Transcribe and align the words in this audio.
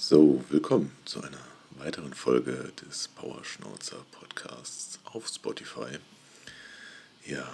So, 0.00 0.44
willkommen 0.48 0.92
zu 1.04 1.20
einer 1.20 1.40
weiteren 1.70 2.14
Folge 2.14 2.70
des 2.86 3.08
Powerschnauzer 3.08 3.96
Podcasts 4.12 5.00
auf 5.02 5.26
Spotify. 5.26 5.98
Ja, 7.26 7.44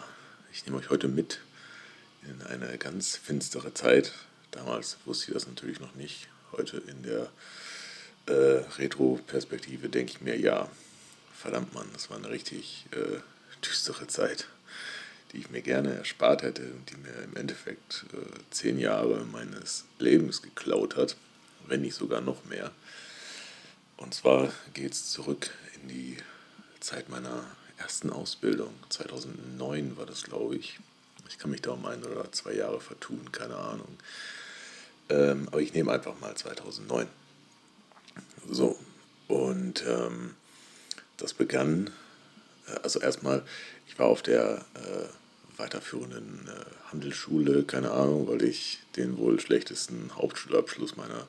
ich 0.53 0.67
nehme 0.67 0.77
euch 0.77 0.91
heute 0.91 1.09
mit 1.09 1.41
in 2.29 2.43
eine 2.43 2.77
ganz 2.77 3.17
finstere 3.17 3.72
Zeit. 3.72 4.12
Damals 4.51 4.99
wusste 5.07 5.29
ich 5.29 5.33
das 5.33 5.46
natürlich 5.46 5.80
noch 5.80 5.95
nicht. 5.95 6.29
Heute 6.53 6.83
in 6.87 7.03
der 7.03 7.30
äh, 8.26 8.63
Retro-Perspektive 8.76 9.88
denke 9.88 10.13
ich 10.13 10.21
mir, 10.21 10.38
ja, 10.38 10.69
verdammt 11.35 11.72
Mann, 11.72 11.88
das 11.95 12.11
war 12.11 12.19
eine 12.19 12.29
richtig 12.29 12.85
äh, 12.90 13.21
düstere 13.67 14.06
Zeit, 14.06 14.49
die 15.33 15.38
ich 15.38 15.49
mir 15.49 15.63
gerne 15.63 15.95
erspart 15.95 16.42
hätte 16.42 16.65
und 16.65 16.91
die 16.91 16.98
mir 16.98 17.24
im 17.24 17.37
Endeffekt 17.37 18.05
äh, 18.12 18.38
zehn 18.51 18.79
Jahre 18.79 19.24
meines 19.24 19.87
Lebens 19.98 20.42
geklaut 20.42 20.97
hat 20.97 21.16
wenn 21.66 21.83
nicht 21.83 21.95
sogar 21.95 22.20
noch 22.20 22.45
mehr. 22.45 22.70
Und 23.96 24.14
zwar 24.14 24.52
geht 24.73 24.92
es 24.92 25.10
zurück 25.10 25.50
in 25.80 25.88
die 25.88 26.16
Zeit 26.80 27.09
meiner 27.09 27.45
ersten 27.78 28.10
Ausbildung. 28.10 28.73
2009 28.88 29.96
war 29.96 30.06
das, 30.06 30.24
glaube 30.24 30.56
ich. 30.56 30.78
Ich 31.28 31.38
kann 31.38 31.50
mich 31.50 31.62
da 31.62 31.73
um 31.73 31.84
ein 31.87 32.04
oder 32.04 32.30
zwei 32.32 32.52
Jahre 32.52 32.80
vertun, 32.80 33.32
keine 33.32 33.56
Ahnung. 33.56 33.98
Ähm, 35.09 35.48
aber 35.48 35.60
ich 35.60 35.74
nehme 35.74 35.92
einfach 35.92 36.18
mal 36.20 36.34
2009. 36.34 37.06
So, 38.51 38.78
und 39.28 39.84
ähm, 39.87 40.34
das 41.16 41.34
begann, 41.34 41.90
äh, 42.68 42.78
also 42.82 43.01
erstmal, 43.01 43.42
ich 43.87 43.98
war 43.98 44.06
auf 44.06 44.23
der 44.23 44.65
äh, 44.74 45.06
weiterführenden 45.56 46.48
äh, 46.48 46.90
Handelsschule, 46.90 47.64
keine 47.64 47.90
Ahnung, 47.90 48.28
weil 48.28 48.42
ich 48.42 48.80
den 48.96 49.16
wohl 49.18 49.40
schlechtesten 49.40 50.10
Hauptschulabschluss 50.16 50.96
meiner 50.96 51.28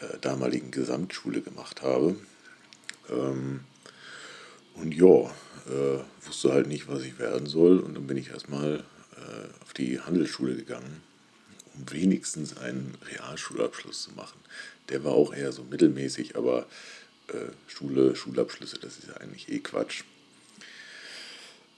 äh, 0.00 0.18
damaligen 0.20 0.70
Gesamtschule 0.70 1.40
gemacht 1.40 1.82
habe. 1.82 2.16
Ähm, 3.08 3.60
und 4.74 4.94
ja, 4.94 5.30
äh, 5.66 6.00
wusste 6.26 6.52
halt 6.52 6.66
nicht, 6.66 6.88
was 6.88 7.02
ich 7.02 7.18
werden 7.18 7.46
soll. 7.46 7.78
Und 7.78 7.94
dann 7.94 8.06
bin 8.06 8.16
ich 8.16 8.30
erstmal 8.30 8.84
äh, 9.16 9.62
auf 9.62 9.72
die 9.72 10.00
Handelsschule 10.00 10.54
gegangen, 10.54 11.02
um 11.74 11.90
wenigstens 11.92 12.56
einen 12.56 12.96
Realschulabschluss 13.10 14.02
zu 14.02 14.12
machen. 14.12 14.38
Der 14.88 15.04
war 15.04 15.12
auch 15.12 15.34
eher 15.34 15.52
so 15.52 15.64
mittelmäßig, 15.64 16.36
aber 16.36 16.66
äh, 17.28 17.52
Schule, 17.66 18.16
Schulabschlüsse, 18.16 18.78
das 18.78 18.98
ist 18.98 19.08
ja 19.08 19.14
eigentlich 19.18 19.48
eh 19.48 19.60
Quatsch. 19.60 20.02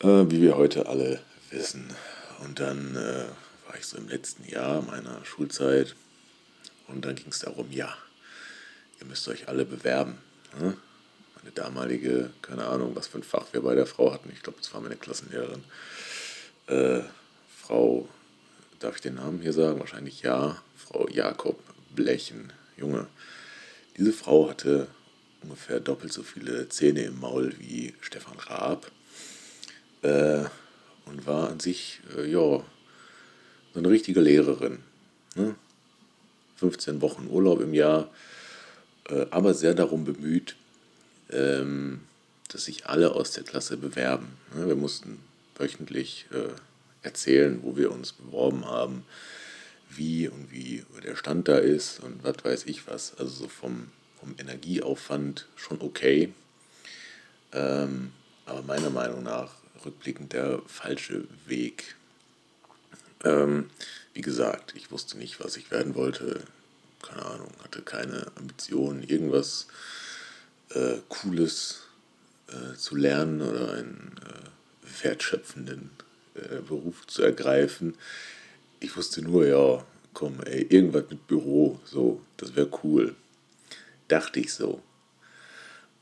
Äh, 0.01 0.31
wie 0.31 0.41
wir 0.41 0.57
heute 0.57 0.87
alle 0.87 1.21
wissen. 1.53 1.95
Und 2.41 2.61
dann 2.61 2.97
äh, 2.97 3.25
war 3.67 3.77
ich 3.79 3.87
so 3.87 3.97
im 3.97 4.09
letzten 4.09 4.45
Jahr 4.45 4.83
meiner 4.83 5.25
Schulzeit 5.25 5.95
und 6.89 7.05
dann 7.05 7.15
ging 7.15 7.29
es 7.29 7.39
darum, 7.41 7.71
ja, 7.71 7.97
ihr 9.01 9.07
müsst 9.07 9.29
euch 9.29 9.49
alle 9.49 9.65
bewerben. 9.65 10.19
Ne? 10.59 10.77
Meine 11.37 11.53
damalige, 11.55 12.31
keine 12.43 12.67
Ahnung, 12.67 12.95
was 12.95 13.07
für 13.07 13.19
ein 13.19 13.23
Fach 13.23 13.47
wir 13.53 13.63
bei 13.63 13.75
der 13.75 13.87
Frau 13.87 14.13
hatten, 14.13 14.31
ich 14.33 14.43
glaube, 14.43 14.59
das 14.59 14.73
war 14.75 14.81
meine 14.81 14.97
Klassenlehrerin, 14.97 15.65
äh, 16.67 17.01
Frau, 17.61 18.09
darf 18.79 18.97
ich 18.97 19.03
den 19.03 19.15
Namen 19.15 19.41
hier 19.41 19.53
sagen? 19.53 19.79
Wahrscheinlich 19.79 20.23
ja, 20.23 20.61
Frau 20.77 21.09
Jakob 21.09 21.59
Blechen, 21.95 22.53
Junge. 22.77 23.07
Diese 23.97 24.13
Frau 24.13 24.49
hatte 24.49 24.89
ungefähr 25.43 25.81
doppelt 25.81 26.13
so 26.13 26.23
viele 26.23 26.69
Zähne 26.69 27.03
im 27.03 27.21
Maul 27.21 27.55
wie 27.59 27.95
Stefan 28.01 28.39
Raab 28.39 28.91
äh, 30.03 30.45
und 31.07 31.27
war 31.27 31.51
an 31.51 31.61
sich, 31.61 32.01
äh, 32.17 32.27
ja, 32.27 32.39
so 32.39 32.65
eine 33.79 33.89
richtige 33.89 34.21
Lehrerin. 34.21 34.79
Ne? 35.35 35.55
15 36.57 37.01
Wochen 37.01 37.29
Urlaub 37.29 37.61
im 37.61 37.75
Jahr, 37.75 38.11
äh, 39.09 39.27
aber 39.31 39.55
sehr 39.55 39.75
darum 39.75 40.05
bemüht, 40.05 40.57
ähm, 41.31 42.03
dass 42.49 42.67
sich 42.67 42.87
alle 42.87 43.13
aus 43.13 43.33
der 43.33 43.45
Klasse 43.45 43.77
bewerben. 43.77 44.29
Ne? 44.55 44.69
Wir 44.69 44.77
mussten 44.77 45.19
wöchentlich 45.57 46.27
äh, 46.33 46.53
erzählen, 47.03 47.61
wo 47.63 47.77
wir 47.77 47.91
uns 47.91 48.13
beworben 48.13 48.65
haben, 48.67 49.05
wie 49.91 50.29
und 50.29 50.53
wie 50.53 50.85
der 51.05 51.17
Stand 51.17 51.49
da 51.49 51.59
ist 51.59 52.01
und 52.01 52.23
was 52.23 52.37
weiß 52.45 52.67
ich 52.67 52.87
was. 52.87 53.19
Also 53.19 53.43
so 53.43 53.49
vom, 53.49 53.89
vom 54.21 54.35
Energieaufwand 54.39 55.49
schon 55.57 55.81
okay. 55.81 56.33
Ähm, 57.53 58.13
aber 58.47 58.63
meiner 58.63 58.91
Meinung 58.91 59.23
nach 59.23 59.62
rückblickend 59.85 60.33
der 60.33 60.61
falsche 60.67 61.25
Weg. 61.47 61.97
Ähm, 63.25 63.71
wie 64.15 64.21
gesagt, 64.21 64.75
ich 64.77 64.91
wusste 64.91 65.19
nicht, 65.19 65.43
was 65.43 65.57
ich 65.57 65.71
werden 65.71 65.95
wollte. 65.95 66.43
Keine 67.03 67.25
Ahnung, 67.25 67.53
hatte 67.63 67.83
keine 67.83 68.27
Ambitionen, 68.37 69.03
irgendwas 69.03 69.67
äh, 70.71 70.99
Cooles 71.09 71.83
äh, 72.49 72.77
zu 72.77 72.97
lernen 72.97 73.41
oder 73.41 73.73
einen 73.73 74.15
äh, 74.25 75.05
wertschöpfenden 75.05 75.91
äh, 76.35 76.61
Beruf 76.61 77.07
zu 77.07 77.23
ergreifen. 77.23 77.95
Ich 78.81 78.97
wusste 78.97 79.23
nur, 79.23 79.47
ja, 79.47 79.85
komm, 80.15 80.41
ey, 80.45 80.63
irgendwas 80.69 81.05
mit 81.11 81.27
Büro, 81.27 81.81
so, 81.85 82.21
das 82.37 82.55
wäre 82.57 82.71
cool. 82.83 83.15
Dachte 84.09 84.41
ich 84.41 84.53
so. 84.53 84.83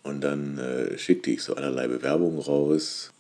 Und 0.02 0.22
dann 0.22 0.58
äh, 0.58 0.98
schickte 0.98 1.30
ich 1.30 1.42
so 1.42 1.54
allerlei 1.54 1.86
Bewerbungen 1.86 2.40
raus 2.40 3.12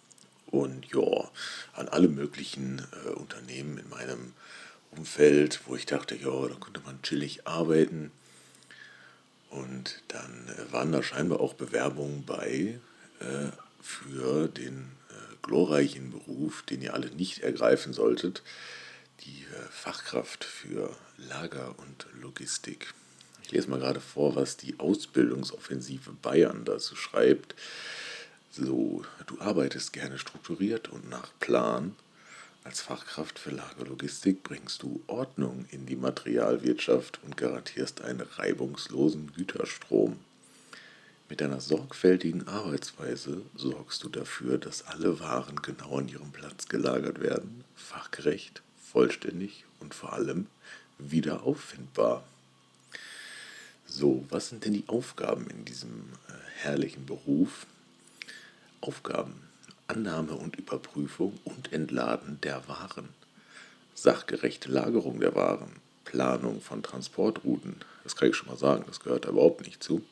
und 0.50 0.86
ja, 0.92 1.30
an 1.72 1.88
alle 1.88 2.08
möglichen 2.08 2.84
äh, 3.06 3.10
Unternehmen 3.10 3.78
in 3.78 3.88
meinem 3.88 4.34
Umfeld, 4.90 5.60
wo 5.66 5.76
ich 5.76 5.86
dachte, 5.86 6.16
ja, 6.16 6.48
da 6.48 6.54
könnte 6.54 6.80
man 6.84 7.02
chillig 7.02 7.46
arbeiten. 7.46 8.10
Und 9.50 10.02
dann 10.08 10.48
äh, 10.48 10.72
waren 10.72 10.92
da 10.92 11.02
scheinbar 11.02 11.40
auch 11.40 11.54
Bewerbungen 11.54 12.24
bei 12.24 12.80
äh, 13.20 13.50
für 13.80 14.48
den 14.48 14.92
äh, 15.10 15.36
glorreichen 15.42 16.10
Beruf, 16.10 16.62
den 16.62 16.82
ihr 16.82 16.94
alle 16.94 17.10
nicht 17.10 17.40
ergreifen 17.40 17.92
solltet, 17.92 18.42
die 19.20 19.44
äh, 19.44 19.68
Fachkraft 19.70 20.44
für 20.44 20.96
Lager 21.16 21.74
und 21.78 22.06
Logistik. 22.20 22.92
Ich 23.42 23.52
lese 23.52 23.70
mal 23.70 23.80
gerade 23.80 24.00
vor, 24.00 24.36
was 24.36 24.56
die 24.56 24.78
Ausbildungsoffensive 24.78 26.12
Bayern 26.12 26.64
dazu 26.64 26.94
schreibt. 26.94 27.54
So, 28.52 29.04
du 29.26 29.40
arbeitest 29.40 29.92
gerne 29.92 30.18
strukturiert 30.18 30.88
und 30.88 31.08
nach 31.08 31.30
Plan. 31.38 31.94
Als 32.64 32.80
Fachkraft 32.80 33.38
für 33.38 33.50
Lagerlogistik 33.50 34.42
bringst 34.42 34.82
du 34.82 35.00
Ordnung 35.06 35.66
in 35.70 35.86
die 35.86 35.94
Materialwirtschaft 35.94 37.20
und 37.24 37.36
garantierst 37.36 38.00
einen 38.00 38.22
reibungslosen 38.22 39.32
Güterstrom. 39.34 40.18
Mit 41.28 41.40
deiner 41.40 41.60
sorgfältigen 41.60 42.48
Arbeitsweise 42.48 43.42
sorgst 43.54 44.02
du 44.02 44.08
dafür, 44.08 44.58
dass 44.58 44.84
alle 44.84 45.20
Waren 45.20 45.62
genau 45.62 45.98
an 45.98 46.08
ihrem 46.08 46.32
Platz 46.32 46.66
gelagert 46.66 47.20
werden, 47.20 47.62
fachgerecht, 47.76 48.62
vollständig 48.82 49.64
und 49.78 49.94
vor 49.94 50.12
allem 50.12 50.48
wieder 50.98 51.44
auffindbar. 51.44 52.24
So, 53.86 54.24
was 54.28 54.48
sind 54.48 54.64
denn 54.64 54.72
die 54.72 54.88
Aufgaben 54.88 55.48
in 55.50 55.64
diesem 55.64 56.12
äh, 56.28 56.32
herrlichen 56.62 57.06
Beruf? 57.06 57.66
Aufgaben, 58.80 59.34
Annahme 59.88 60.32
und 60.32 60.56
Überprüfung 60.56 61.38
und 61.44 61.72
Entladen 61.72 62.40
der 62.42 62.66
Waren, 62.68 63.08
sachgerechte 63.94 64.70
Lagerung 64.70 65.20
der 65.20 65.34
Waren, 65.34 65.76
Planung 66.04 66.60
von 66.60 66.82
Transportrouten, 66.82 67.76
das 68.04 68.16
kann 68.16 68.30
ich 68.30 68.36
schon 68.36 68.48
mal 68.48 68.56
sagen, 68.56 68.84
das 68.86 69.00
gehört 69.00 69.26
da 69.26 69.28
überhaupt 69.28 69.66
nicht 69.66 69.82
zu, 69.82 70.02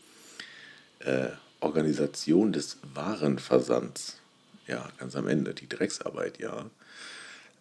äh, 1.01 1.29
Organisation 1.61 2.53
des 2.53 2.79
Warenversands, 2.95 4.19
ja, 4.67 4.89
ganz 4.99 5.17
am 5.17 5.27
Ende, 5.27 5.55
die 5.55 5.69
Drecksarbeit, 5.69 6.39
ja, 6.39 6.67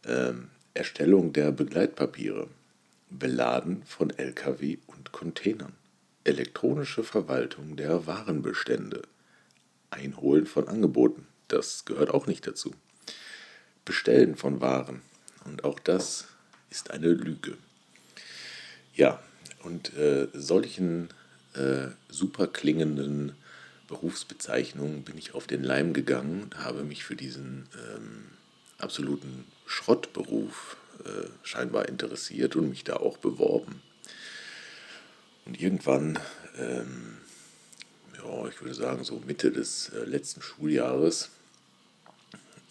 ähm, 0.05 0.49
Erstellung 0.73 1.33
der 1.33 1.51
Begleitpapiere, 1.51 2.47
Beladen 3.09 3.83
von 3.85 4.09
Lkw 4.09 4.77
und 4.87 5.11
Containern, 5.11 5.73
elektronische 6.25 7.03
Verwaltung 7.03 7.77
der 7.77 8.05
Warenbestände, 8.05 9.01
Einholen 9.89 10.45
von 10.45 10.67
Angeboten, 10.67 11.25
das 11.47 11.85
gehört 11.85 12.09
auch 12.09 12.27
nicht 12.27 12.45
dazu. 12.45 12.73
Bestellen 13.85 14.35
von 14.35 14.61
Waren, 14.61 15.01
und 15.45 15.63
auch 15.63 15.79
das 15.79 16.27
ist 16.69 16.91
eine 16.91 17.07
Lüge. 17.07 17.57
Ja, 18.95 19.21
und 19.63 19.95
äh, 19.95 20.27
solchen 20.33 21.09
äh, 21.53 21.87
super 22.09 22.47
klingenden 22.47 23.33
Berufsbezeichnungen 23.87 25.03
bin 25.03 25.17
ich 25.17 25.33
auf 25.33 25.47
den 25.47 25.63
Leim 25.63 25.93
gegangen, 25.93 26.49
habe 26.57 26.83
mich 26.83 27.03
für 27.03 27.15
diesen 27.15 27.67
ähm, 27.75 28.25
absoluten 28.77 29.45
Schrottberuf 29.65 30.77
äh, 31.05 31.27
scheinbar 31.43 31.87
interessiert 31.87 32.55
und 32.55 32.69
mich 32.69 32.83
da 32.83 32.97
auch 32.97 33.17
beworben. 33.17 33.81
Und 35.45 35.59
irgendwann 35.61 36.19
ähm, 36.57 37.17
ja, 38.17 38.47
ich 38.47 38.61
würde 38.61 38.73
sagen, 38.73 39.03
so 39.03 39.21
Mitte 39.25 39.51
des 39.51 39.89
äh, 39.89 40.03
letzten 40.05 40.41
Schuljahres 40.41 41.29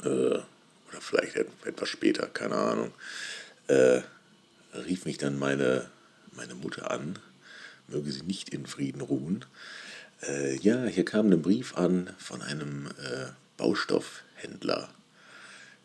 äh, 0.02 0.06
oder 0.08 1.00
vielleicht 1.00 1.36
etwas 1.36 1.88
später, 1.88 2.26
keine 2.26 2.56
Ahnung, 2.56 2.92
äh, 3.68 4.00
rief 4.74 5.04
mich 5.04 5.18
dann 5.18 5.38
meine, 5.38 5.90
meine 6.32 6.54
Mutter 6.54 6.90
an, 6.90 7.18
möge 7.88 8.10
sie 8.12 8.22
nicht 8.22 8.50
in 8.50 8.66
Frieden 8.66 9.00
ruhen. 9.00 9.44
Äh, 10.22 10.56
ja, 10.56 10.84
hier 10.84 11.04
kam 11.04 11.30
ein 11.30 11.42
Brief 11.42 11.76
an 11.76 12.14
von 12.18 12.42
einem 12.42 12.86
äh, 12.86 13.26
Baustoffhändler. 13.56 14.88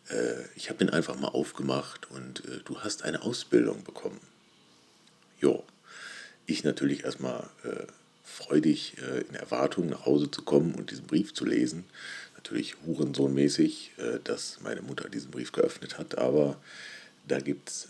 Äh, 0.10 0.44
ich 0.56 0.70
habe 0.70 0.80
den 0.80 0.90
einfach 0.90 1.18
mal 1.18 1.30
aufgemacht 1.30 2.10
und 2.12 2.44
du 2.66 2.80
hast 2.80 3.04
eine 3.04 3.22
Ausbildung 3.22 3.84
bekommen. 3.84 4.20
Jo, 5.40 5.64
ich 6.46 6.64
natürlich 6.64 7.04
erstmal 7.04 7.50
freudig 8.32 8.96
äh, 8.98 9.22
in 9.22 9.36
Erwartung 9.36 9.88
nach 9.90 10.06
Hause 10.06 10.32
zu 10.32 10.42
kommen 10.42 10.76
und 10.76 10.92
diesen 10.92 11.06
Brief 11.06 11.34
zu 11.34 11.46
lesen. 11.46 11.86
Natürlich 12.36 12.76
hurensohnmäßig, 12.88 13.92
dass 14.24 14.62
meine 14.62 14.82
Mutter 14.82 15.10
diesen 15.10 15.30
Brief 15.30 15.52
geöffnet 15.52 16.00
hat, 16.00 16.18
aber 16.18 16.60
da 17.28 17.40
gibt 17.40 17.70
es 17.70 17.88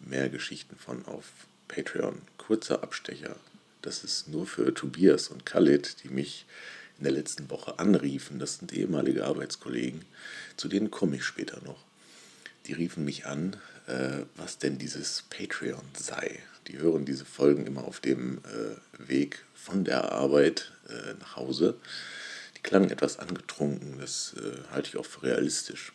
mehr 0.00 0.30
Geschichten 0.30 0.74
von 0.74 1.04
auf 1.04 1.24
Patreon. 1.68 2.22
Kurzer 2.38 2.82
Abstecher. 2.82 3.36
Das 3.82 4.04
ist 4.04 4.28
nur 4.28 4.46
für 4.46 4.72
Tobias 4.74 5.28
und 5.28 5.46
Khalid, 5.46 6.02
die 6.02 6.08
mich 6.08 6.46
in 6.98 7.04
der 7.04 7.12
letzten 7.12 7.48
Woche 7.50 7.78
anriefen. 7.78 8.38
Das 8.38 8.56
sind 8.56 8.72
ehemalige 8.72 9.24
Arbeitskollegen. 9.24 10.04
Zu 10.56 10.68
denen 10.68 10.90
komme 10.90 11.16
ich 11.16 11.24
später 11.24 11.62
noch. 11.62 11.84
Die 12.66 12.72
riefen 12.72 13.04
mich 13.04 13.26
an, 13.26 13.56
äh, 13.86 14.24
was 14.36 14.58
denn 14.58 14.78
dieses 14.78 15.24
Patreon 15.30 15.84
sei. 15.96 16.40
Die 16.68 16.78
hören 16.78 17.04
diese 17.04 17.24
Folgen 17.24 17.66
immer 17.66 17.84
auf 17.84 18.00
dem 18.00 18.38
äh, 18.38 19.08
Weg 19.08 19.44
von 19.54 19.84
der 19.84 20.12
Arbeit 20.12 20.72
äh, 20.88 21.14
nach 21.18 21.36
Hause. 21.36 21.76
Die 22.56 22.62
klangen 22.62 22.90
etwas 22.90 23.18
angetrunken, 23.18 23.98
das 23.98 24.34
äh, 24.38 24.70
halte 24.72 24.88
ich 24.90 24.96
auch 24.96 25.06
für 25.06 25.22
realistisch. 25.22 25.92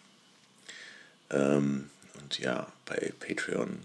Ähm, 1.30 1.90
und 2.20 2.40
ja, 2.40 2.72
bei 2.86 3.14
Patreon 3.20 3.80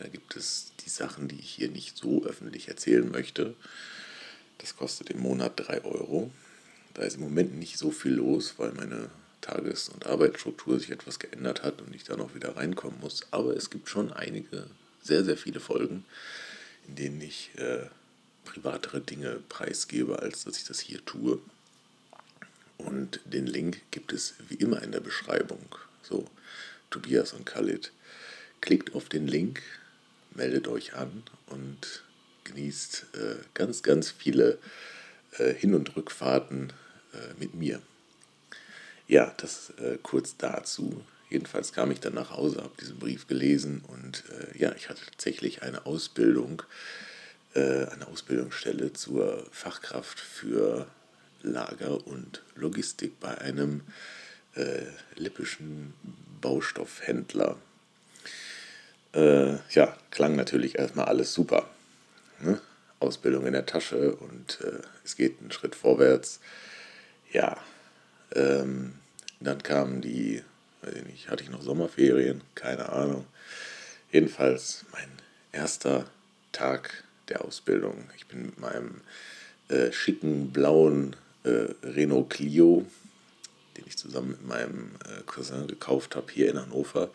da 0.00 0.08
gibt 0.08 0.34
es 0.34 0.72
die 0.84 0.88
Sachen, 0.88 1.28
die 1.28 1.38
ich 1.38 1.50
hier 1.50 1.68
nicht 1.68 1.98
so 1.98 2.24
öffentlich 2.24 2.68
erzählen 2.68 3.08
möchte. 3.10 3.54
Das 4.58 4.74
kostet 4.76 5.10
im 5.10 5.20
Monat 5.20 5.52
3 5.56 5.84
Euro. 5.84 6.30
Da 6.94 7.02
ist 7.02 7.16
im 7.16 7.20
Moment 7.20 7.58
nicht 7.58 7.76
so 7.76 7.90
viel 7.90 8.14
los, 8.14 8.54
weil 8.56 8.72
meine 8.72 9.10
Tages- 9.42 9.90
und 9.90 10.06
Arbeitsstruktur 10.06 10.80
sich 10.80 10.90
etwas 10.90 11.18
geändert 11.18 11.62
hat 11.62 11.82
und 11.82 11.94
ich 11.94 12.04
da 12.04 12.16
noch 12.16 12.34
wieder 12.34 12.56
reinkommen 12.56 12.98
muss. 13.00 13.26
Aber 13.30 13.54
es 13.54 13.68
gibt 13.68 13.90
schon 13.90 14.10
einige, 14.10 14.68
sehr, 15.02 15.24
sehr 15.24 15.36
viele 15.36 15.60
Folgen, 15.60 16.04
in 16.86 16.96
denen 16.96 17.20
ich 17.20 17.50
äh, 17.56 17.86
privatere 18.44 19.00
Dinge 19.00 19.40
preisgebe, 19.48 20.20
als 20.20 20.44
dass 20.44 20.56
ich 20.56 20.64
das 20.64 20.80
hier 20.80 21.04
tue. 21.04 21.40
Und 22.78 23.20
den 23.24 23.46
Link 23.46 23.80
gibt 23.90 24.12
es 24.12 24.34
wie 24.48 24.54
immer 24.54 24.82
in 24.82 24.92
der 24.92 25.00
Beschreibung. 25.00 25.64
So, 26.02 26.26
Tobias 26.90 27.32
und 27.32 27.46
Khalid. 27.46 27.92
Klickt 28.60 28.94
auf 28.94 29.08
den 29.08 29.26
Link, 29.26 29.62
meldet 30.34 30.68
euch 30.68 30.94
an 30.94 31.22
und 31.46 32.02
genießt 32.44 33.06
äh, 33.14 33.36
ganz, 33.54 33.82
ganz 33.82 34.10
viele 34.10 34.58
äh, 35.38 35.54
Hin- 35.54 35.74
und 35.74 35.96
Rückfahrten 35.96 36.72
äh, 37.12 37.34
mit 37.38 37.54
mir. 37.54 37.80
Ja, 39.08 39.34
das 39.36 39.70
äh, 39.78 39.98
kurz 40.02 40.36
dazu. 40.36 41.04
Jedenfalls 41.30 41.72
kam 41.72 41.90
ich 41.90 42.00
dann 42.00 42.14
nach 42.14 42.32
Hause, 42.32 42.58
habe 42.58 42.72
diesen 42.80 42.98
Brief 42.98 43.26
gelesen 43.26 43.82
und 43.86 44.24
äh, 44.30 44.58
ja, 44.58 44.72
ich 44.74 44.88
hatte 44.88 45.00
tatsächlich 45.06 45.62
eine 45.62 45.86
Ausbildung, 45.86 46.62
äh, 47.54 47.86
eine 47.86 48.06
Ausbildungsstelle 48.08 48.92
zur 48.92 49.46
Fachkraft 49.50 50.20
für 50.20 50.86
Lager 51.42 52.06
und 52.06 52.42
Logistik 52.54 53.18
bei 53.20 53.38
einem 53.38 53.80
lippischen 55.16 55.94
Baustoffhändler 56.40 57.56
äh, 59.12 59.54
ja, 59.70 59.96
klang 60.10 60.36
natürlich 60.36 60.78
erstmal 60.78 61.06
alles 61.06 61.34
super. 61.34 61.68
Ne? 62.40 62.60
Ausbildung 63.00 63.46
in 63.46 63.54
der 63.54 63.66
Tasche 63.66 64.14
und 64.14 64.60
äh, 64.60 64.82
es 65.04 65.16
geht 65.16 65.40
einen 65.40 65.50
Schritt 65.50 65.74
vorwärts. 65.74 66.40
Ja, 67.32 67.56
ähm, 68.34 68.94
dann 69.40 69.62
kamen 69.62 70.00
die, 70.00 70.42
weiß 70.82 70.94
ich 70.94 71.04
nicht, 71.04 71.28
hatte 71.28 71.42
ich 71.42 71.50
noch 71.50 71.62
Sommerferien? 71.62 72.40
Keine 72.54 72.90
Ahnung. 72.90 73.26
Jedenfalls 74.12 74.84
mein 74.92 75.08
erster 75.52 76.06
Tag 76.52 77.04
der 77.28 77.44
Ausbildung. 77.44 78.10
Ich 78.16 78.26
bin 78.26 78.46
mit 78.46 78.58
meinem 78.58 79.00
äh, 79.68 79.92
schicken 79.92 80.50
blauen 80.50 81.16
äh, 81.44 81.74
Renault 81.82 82.30
Clio 82.30 82.86
den 83.80 83.86
ich 83.86 83.96
zusammen 83.96 84.30
mit 84.30 84.46
meinem 84.46 84.90
äh, 85.06 85.22
Cousin 85.26 85.66
gekauft 85.66 86.16
habe 86.16 86.30
hier 86.32 86.50
in 86.50 86.60
Hannover. 86.60 87.10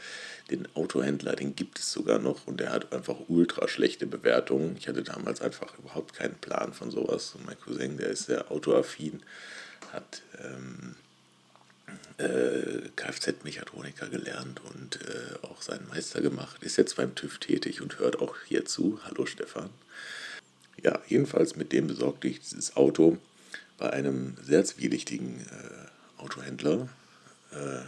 Den 0.50 0.68
Autohändler, 0.76 1.36
den 1.36 1.56
gibt 1.56 1.80
es 1.80 1.92
sogar 1.92 2.20
noch 2.20 2.48
und 2.48 2.60
der 2.60 2.72
hat 2.72 2.94
einfach 2.94 3.18
ultra 3.28 3.68
schlechte 3.68 4.08
Bewertungen. 4.08 4.76
Ich 4.78 4.88
hatte 4.88 5.04
damals 5.04 5.42
einfach 5.42 5.78
überhaupt 5.78 6.14
keinen 6.14 6.36
Plan 6.36 6.74
von 6.74 6.92
sowas. 6.92 7.36
Und 7.36 7.46
mein 7.46 7.60
Cousin, 7.60 7.98
der 7.98 8.10
ist 8.10 8.26
sehr 8.26 8.52
autoaffin, 8.52 9.22
hat 9.92 10.22
ähm, 10.44 10.96
äh, 12.18 12.90
Kfz-Mechatroniker 12.96 14.08
gelernt 14.08 14.62
und 14.74 15.00
äh, 15.02 15.46
auch 15.46 15.62
seinen 15.62 15.88
Meister 15.88 16.22
gemacht. 16.22 16.64
Ist 16.64 16.78
jetzt 16.78 16.96
beim 16.96 17.16
TÜV 17.16 17.40
tätig 17.40 17.82
und 17.82 18.00
hört 18.00 18.20
auch 18.20 18.36
hier 18.48 18.66
zu. 18.66 19.00
Hallo 19.04 19.26
Stefan. 19.26 19.70
Ja, 20.82 21.02
jedenfalls 21.08 21.56
mit 21.56 21.72
dem 21.72 21.88
besorgte 21.88 22.28
ich 22.28 22.40
dieses 22.40 22.76
Auto 22.76 23.18
bei 23.78 23.92
einem 23.92 24.38
sehr 24.44 24.64
zwielichtigen 24.64 25.42
äh, 25.42 26.22
Autohändler. 26.22 26.90
Äh, 27.52 27.82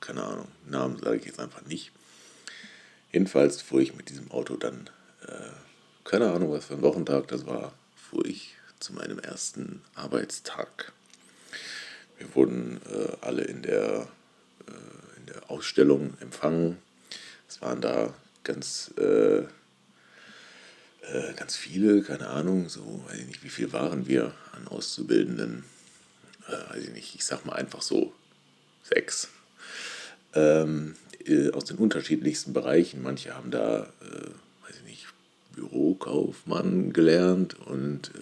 keine 0.00 0.24
Ahnung, 0.24 0.48
Namen 0.66 0.98
sage 0.98 1.16
ich 1.16 1.24
jetzt 1.26 1.40
einfach 1.40 1.62
nicht. 1.62 1.92
Jedenfalls 3.12 3.62
fuhr 3.62 3.80
ich 3.80 3.94
mit 3.94 4.08
diesem 4.08 4.30
Auto 4.30 4.56
dann, 4.56 4.90
äh, 5.26 5.50
keine 6.04 6.32
Ahnung, 6.32 6.50
was 6.50 6.66
für 6.66 6.74
ein 6.74 6.82
Wochentag 6.82 7.28
das 7.28 7.46
war, 7.46 7.72
fuhr 7.94 8.24
ich 8.26 8.56
zu 8.80 8.92
meinem 8.92 9.18
ersten 9.18 9.82
Arbeitstag. 9.94 10.92
Wir 12.22 12.34
wurden 12.36 12.80
äh, 12.88 13.16
alle 13.20 13.42
in 13.42 13.62
der, 13.62 14.06
äh, 14.68 15.18
in 15.18 15.26
der 15.26 15.50
Ausstellung 15.50 16.14
empfangen. 16.20 16.78
Es 17.48 17.60
waren 17.60 17.80
da 17.80 18.14
ganz, 18.44 18.94
äh, 18.96 19.38
äh, 19.38 19.44
ganz 21.34 21.56
viele, 21.56 22.02
keine 22.02 22.28
Ahnung, 22.28 22.68
so 22.68 23.04
weiß 23.08 23.18
ich 23.18 23.26
nicht, 23.26 23.42
wie 23.42 23.48
viel 23.48 23.72
waren 23.72 24.06
wir 24.06 24.32
an 24.52 24.68
Auszubildenden 24.68 25.64
äh, 26.46 26.72
weiß 26.72 26.84
ich 26.84 26.92
nicht, 26.92 27.14
ich 27.16 27.24
sag 27.24 27.44
mal 27.44 27.54
einfach 27.54 27.82
so 27.82 28.12
sechs, 28.84 29.28
ähm, 30.34 30.94
äh, 31.26 31.50
aus 31.50 31.64
den 31.64 31.78
unterschiedlichsten 31.78 32.52
Bereichen. 32.52 33.02
Manche 33.02 33.34
haben 33.34 33.50
da, 33.50 33.92
weiß 34.00 34.76
ich 34.76 34.84
nicht, 34.84 35.06
Bürokaufmann 35.56 36.92
gelernt 36.92 37.54
und 37.66 38.12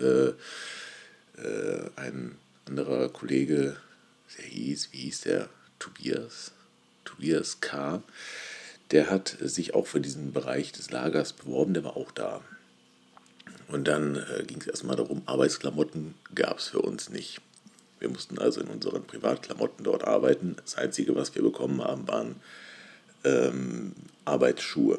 ein 1.96 2.36
anderer 2.66 3.08
Kollege, 3.08 3.76
der 4.38 4.44
hieß, 4.46 4.88
wie 4.92 4.98
hieß 4.98 5.22
der? 5.22 5.48
Tobias, 5.78 6.52
Tobias 7.04 7.60
K., 7.60 8.02
der 8.90 9.08
hat 9.08 9.36
sich 9.40 9.74
auch 9.74 9.86
für 9.86 10.00
diesen 10.00 10.32
Bereich 10.32 10.72
des 10.72 10.90
Lagers 10.90 11.32
beworben, 11.32 11.74
der 11.74 11.84
war 11.84 11.96
auch 11.96 12.10
da. 12.10 12.42
Und 13.68 13.86
dann 13.86 14.16
äh, 14.16 14.42
ging 14.44 14.60
es 14.60 14.66
erstmal 14.66 14.96
darum, 14.96 15.22
Arbeitsklamotten 15.26 16.14
gab 16.34 16.58
es 16.58 16.68
für 16.68 16.80
uns 16.80 17.08
nicht. 17.08 17.40
Wir 18.00 18.08
mussten 18.08 18.38
also 18.38 18.60
in 18.60 18.68
unseren 18.68 19.04
Privatklamotten 19.04 19.84
dort 19.84 20.04
arbeiten. 20.04 20.56
Das 20.64 20.74
Einzige, 20.76 21.14
was 21.14 21.34
wir 21.34 21.42
bekommen 21.42 21.82
haben, 21.82 22.08
waren 22.08 22.36
ähm, 23.24 23.92
Arbeitsschuhe. 24.24 24.98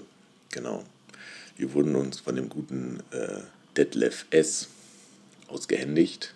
Genau. 0.51 0.85
Die 1.57 1.73
wurden 1.73 1.95
uns 1.95 2.19
von 2.19 2.35
dem 2.35 2.47
guten 2.47 3.01
äh, 3.11 3.41
Detlef 3.75 4.25
S. 4.29 4.67
ausgehändigt. 5.47 6.33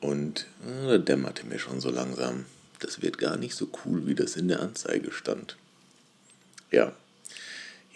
Und 0.00 0.46
äh, 0.66 0.86
da 0.86 0.98
dämmerte 0.98 1.46
mir 1.46 1.58
schon 1.58 1.80
so 1.80 1.90
langsam, 1.90 2.46
das 2.80 3.02
wird 3.02 3.18
gar 3.18 3.36
nicht 3.36 3.54
so 3.54 3.68
cool, 3.84 4.06
wie 4.06 4.14
das 4.14 4.36
in 4.36 4.48
der 4.48 4.60
Anzeige 4.60 5.10
stand. 5.10 5.56
Ja, 6.70 6.92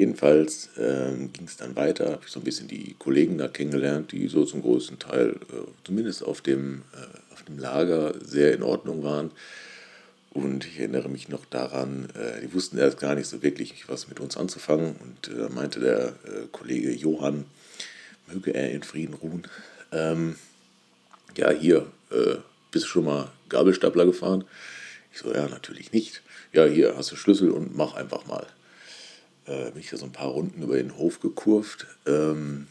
Jedenfalls 0.00 0.70
ähm, 0.78 1.30
ging 1.30 1.44
es 1.44 1.58
dann 1.58 1.76
weiter, 1.76 2.12
habe 2.12 2.22
ich 2.24 2.32
so 2.32 2.40
ein 2.40 2.44
bisschen 2.44 2.68
die 2.68 2.96
Kollegen 2.98 3.36
da 3.36 3.48
kennengelernt, 3.48 4.12
die 4.12 4.28
so 4.28 4.46
zum 4.46 4.62
größten 4.62 4.98
Teil, 4.98 5.36
äh, 5.52 5.66
zumindest 5.84 6.24
auf 6.24 6.40
dem, 6.40 6.84
äh, 6.94 7.34
auf 7.34 7.42
dem 7.42 7.58
Lager, 7.58 8.14
sehr 8.24 8.54
in 8.54 8.62
Ordnung 8.62 9.02
waren. 9.04 9.30
Und 10.30 10.64
ich 10.64 10.78
erinnere 10.78 11.10
mich 11.10 11.28
noch 11.28 11.44
daran, 11.44 12.08
äh, 12.14 12.40
die 12.40 12.54
wussten 12.54 12.78
erst 12.78 12.98
gar 12.98 13.14
nicht 13.14 13.26
so 13.26 13.42
wirklich, 13.42 13.90
was 13.90 14.08
mit 14.08 14.20
uns 14.20 14.38
anzufangen. 14.38 14.96
Und 15.02 15.36
da 15.36 15.48
äh, 15.48 15.50
meinte 15.50 15.80
der 15.80 16.06
äh, 16.24 16.46
Kollege 16.50 16.92
Johann, 16.92 17.44
möge 18.26 18.54
er 18.54 18.70
in 18.70 18.82
Frieden 18.82 19.12
ruhen. 19.12 19.46
Ähm, 19.92 20.36
ja, 21.36 21.50
hier, 21.50 21.86
äh, 22.10 22.36
bist 22.70 22.84
du 22.84 22.88
schon 22.88 23.04
mal 23.04 23.30
Gabelstapler 23.48 24.06
gefahren? 24.06 24.44
Ich 25.12 25.18
so, 25.18 25.32
ja, 25.32 25.48
natürlich 25.48 25.92
nicht. 25.92 26.22
Ja, 26.52 26.64
hier 26.64 26.96
hast 26.96 27.10
du 27.12 27.16
Schlüssel 27.16 27.50
und 27.50 27.76
mach 27.76 27.94
einfach 27.94 28.26
mal 28.26 28.46
äh, 29.50 29.70
bin 29.70 29.80
ich 29.80 29.90
da 29.90 29.96
so 29.96 30.06
ein 30.06 30.12
paar 30.12 30.28
Runden 30.28 30.62
über 30.62 30.76
den 30.76 30.96
Hof 30.96 31.20
gekurvt. 31.20 31.86
Ähm, 32.06 32.66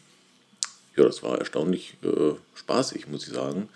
ja, 0.95 1.03
das 1.03 1.23
war 1.23 1.37
erstaunlich 1.37 1.95
äh, 2.03 2.33
spaßig, 2.55 3.07
muss 3.07 3.27
ich 3.27 3.33
sagen. 3.33 3.69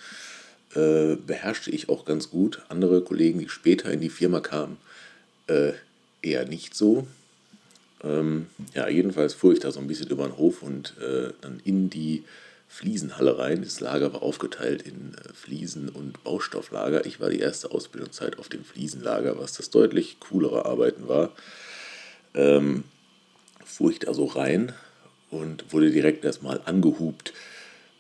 Äh, 0.74 1.16
beherrschte 1.16 1.70
ich 1.70 1.90
auch 1.90 2.06
ganz 2.06 2.30
gut. 2.30 2.62
Andere 2.70 3.02
Kollegen, 3.02 3.40
die 3.40 3.50
später 3.50 3.92
in 3.92 4.02
die 4.02 4.10
Firma 4.10 4.40
kamen, 4.40 4.78
äh, 5.48 5.74
eher 6.22 6.46
nicht 6.46 6.76
so. 6.76 7.08
Ähm, 8.04 8.48
ja, 8.74 8.88
jedenfalls 8.90 9.34
fuhr 9.34 9.54
ich 9.54 9.60
da 9.60 9.72
so 9.72 9.80
ein 9.80 9.88
bisschen 9.88 10.10
über 10.10 10.28
den 10.28 10.38
Hof 10.38 10.62
und 10.62 10.96
äh, 11.00 11.32
dann 11.42 11.62
in 11.64 11.90
die 11.90 12.24
Fliesenhalle 12.74 13.38
rein. 13.38 13.62
Das 13.62 13.82
Lager 13.82 14.14
war 14.14 14.24
aufgeteilt 14.24 14.82
in 14.82 15.14
äh, 15.14 15.34
Fliesen- 15.34 15.90
und 15.90 16.24
Baustofflager. 16.24 17.06
Ich 17.06 17.20
war 17.20 17.30
die 17.30 17.40
erste 17.40 17.70
Ausbildungszeit 17.70 18.40
auf 18.40 18.50
dem 18.50 18.66
Fliesenlager, 18.66 19.38
was 19.38 19.54
das 19.54 19.70
deutlich 19.70 20.20
coolere 20.20 20.66
Arbeiten 20.66 21.08
war. 21.08 21.30
Ähm, 22.34 22.84
fuhr 23.64 23.92
ich 23.92 24.00
da 24.00 24.16
so 24.16 24.26
rein 24.26 24.74
und 25.30 25.72
wurde 25.72 25.92
direkt 25.92 26.26
erstmal 26.26 26.62
angehupt. 26.66 27.34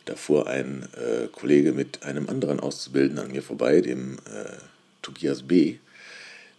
Da 0.06 0.16
fuhr 0.16 0.48
ein 0.48 0.88
äh, 0.94 1.28
Kollege 1.28 1.74
mit 1.74 2.02
einem 2.02 2.28
anderen 2.28 2.60
Auszubildenden 2.60 3.26
an 3.26 3.32
mir 3.32 3.44
vorbei, 3.44 3.80
dem 3.80 4.18
äh, 4.26 4.58
Tobias 5.04 5.44
B. 5.44 5.76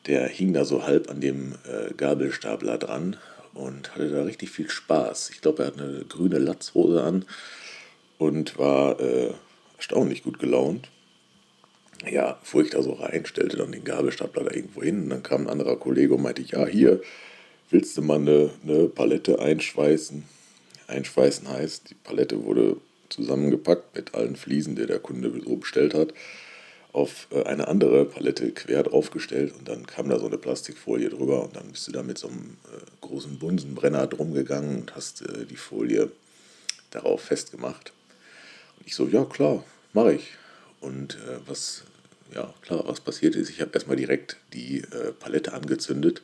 Der 0.06 0.28
hing 0.28 0.52
da 0.52 0.64
so 0.64 0.87
halb 0.87 1.11
an 1.11 1.21
dem 1.21 1.56
äh, 1.64 1.92
Gabelstapler 1.94 2.78
dran 2.78 3.16
und 3.54 3.92
hatte 3.92 4.09
da 4.09 4.23
richtig 4.23 4.50
viel 4.50 4.71
Spaß. 4.71 5.30
Ich 5.30 5.40
glaube, 5.40 5.64
er 5.64 5.66
hat 5.66 5.80
eine 5.80 6.04
grüne 6.04 6.38
Latzhose 6.38 7.02
an 7.02 7.25
und 8.18 8.59
war 8.59 9.00
äh, 9.00 9.33
erstaunlich 9.76 10.23
gut 10.23 10.38
gelaunt. 10.38 10.88
Ja, 12.11 12.38
fuhr 12.42 12.62
ich 12.62 12.71
da 12.71 12.83
so 12.83 12.92
rein, 12.94 13.25
stellte 13.25 13.56
dann 13.56 13.73
den 13.73 13.85
Gabelstapler 13.85 14.44
da 14.44 14.50
irgendwo 14.50 14.83
hin 14.83 15.04
und 15.04 15.11
dann 15.11 15.23
kam 15.23 15.42
ein 15.42 15.50
anderer 15.50 15.76
Kollege 15.76 16.14
und 16.14 16.23
meinte, 16.23 16.42
ja, 16.42 16.66
hier, 16.66 17.00
willst 17.71 17.97
du 17.97 18.02
mal 18.02 18.18
eine, 18.18 18.50
eine 18.62 18.88
Palette 18.88 19.38
einschweißen? 19.38 20.25
Einschweißen 20.87 21.49
heißt, 21.49 21.90
die 21.90 21.94
Palette 21.94 22.44
wurde 22.44 22.76
zusammengepackt 23.09 23.94
mit 23.94 24.14
allen 24.14 24.37
Fliesen, 24.37 24.76
die 24.76 24.87
der 24.87 24.99
Kunde 24.99 25.33
so 25.44 25.56
bestellt 25.56 25.94
hat, 25.94 26.12
auf 26.92 27.28
äh, 27.30 27.42
eine 27.44 27.68
andere 27.68 28.04
Palette 28.04 28.50
quer 28.52 28.83
draufgestellt 28.83 29.54
und 29.59 29.68
dann 29.68 29.87
kam 29.87 30.09
da 30.09 30.18
so 30.18 30.26
eine 30.26 30.38
Plastikfolie 30.38 31.09
drüber 31.09 31.44
und 31.44 31.56
dann 31.56 31.68
bist 31.71 31.87
du 31.88 31.92
da 31.92 32.02
mit 32.02 32.18
so 32.18 32.28
einem 32.28 32.56
äh, 32.73 32.85
großen 33.00 33.38
Bunsenbrenner 33.38 34.06
drum 34.06 34.35
gegangen 34.35 34.80
und 34.80 34.94
hast 34.94 35.23
äh, 35.23 35.47
die 35.47 35.56
Folie 35.56 36.11
darauf 36.90 37.23
festgemacht. 37.23 37.92
Ich 38.84 38.94
so, 38.94 39.08
ja 39.08 39.24
klar, 39.24 39.64
mache 39.92 40.14
ich. 40.14 40.32
Und 40.80 41.14
äh, 41.16 41.38
was, 41.46 41.84
ja 42.34 42.52
klar, 42.62 42.84
was 42.86 43.00
passiert 43.00 43.36
ist, 43.36 43.50
ich 43.50 43.60
habe 43.60 43.70
erstmal 43.72 43.96
direkt 43.96 44.36
die 44.52 44.80
äh, 44.80 45.12
Palette 45.12 45.52
angezündet, 45.52 46.22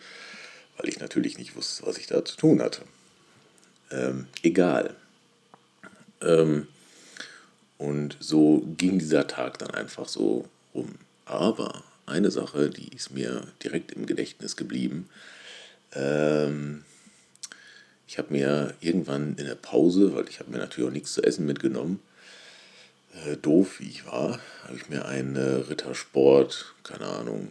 weil 0.76 0.88
ich 0.88 1.00
natürlich 1.00 1.38
nicht 1.38 1.56
wusste, 1.56 1.86
was 1.86 1.98
ich 1.98 2.06
da 2.06 2.24
zu 2.24 2.36
tun 2.36 2.60
hatte. 2.60 2.82
Ähm, 3.90 4.26
egal. 4.42 4.94
Ähm, 6.20 6.68
und 7.78 8.16
so 8.20 8.66
ging 8.76 8.98
dieser 8.98 9.26
Tag 9.26 9.58
dann 9.58 9.70
einfach 9.70 10.08
so 10.08 10.46
um. 10.72 10.96
Aber 11.24 11.82
eine 12.06 12.30
Sache, 12.30 12.68
die 12.68 12.94
ist 12.94 13.12
mir 13.12 13.46
direkt 13.62 13.92
im 13.92 14.04
Gedächtnis 14.04 14.56
geblieben. 14.56 15.08
Ähm, 15.94 16.84
ich 18.06 18.18
habe 18.18 18.32
mir 18.32 18.74
irgendwann 18.80 19.36
in 19.36 19.46
der 19.46 19.54
Pause, 19.54 20.14
weil 20.14 20.28
ich 20.28 20.40
habe 20.40 20.50
mir 20.50 20.58
natürlich 20.58 20.88
auch 20.90 20.92
nichts 20.92 21.14
zu 21.14 21.22
essen 21.22 21.46
mitgenommen, 21.46 22.00
äh, 23.14 23.36
doof 23.36 23.80
wie 23.80 23.88
ich 23.88 24.06
war, 24.06 24.38
habe 24.64 24.76
ich 24.76 24.88
mir 24.88 25.06
einen 25.06 25.36
Rittersport, 25.36 26.74
keine 26.82 27.06
Ahnung, 27.06 27.50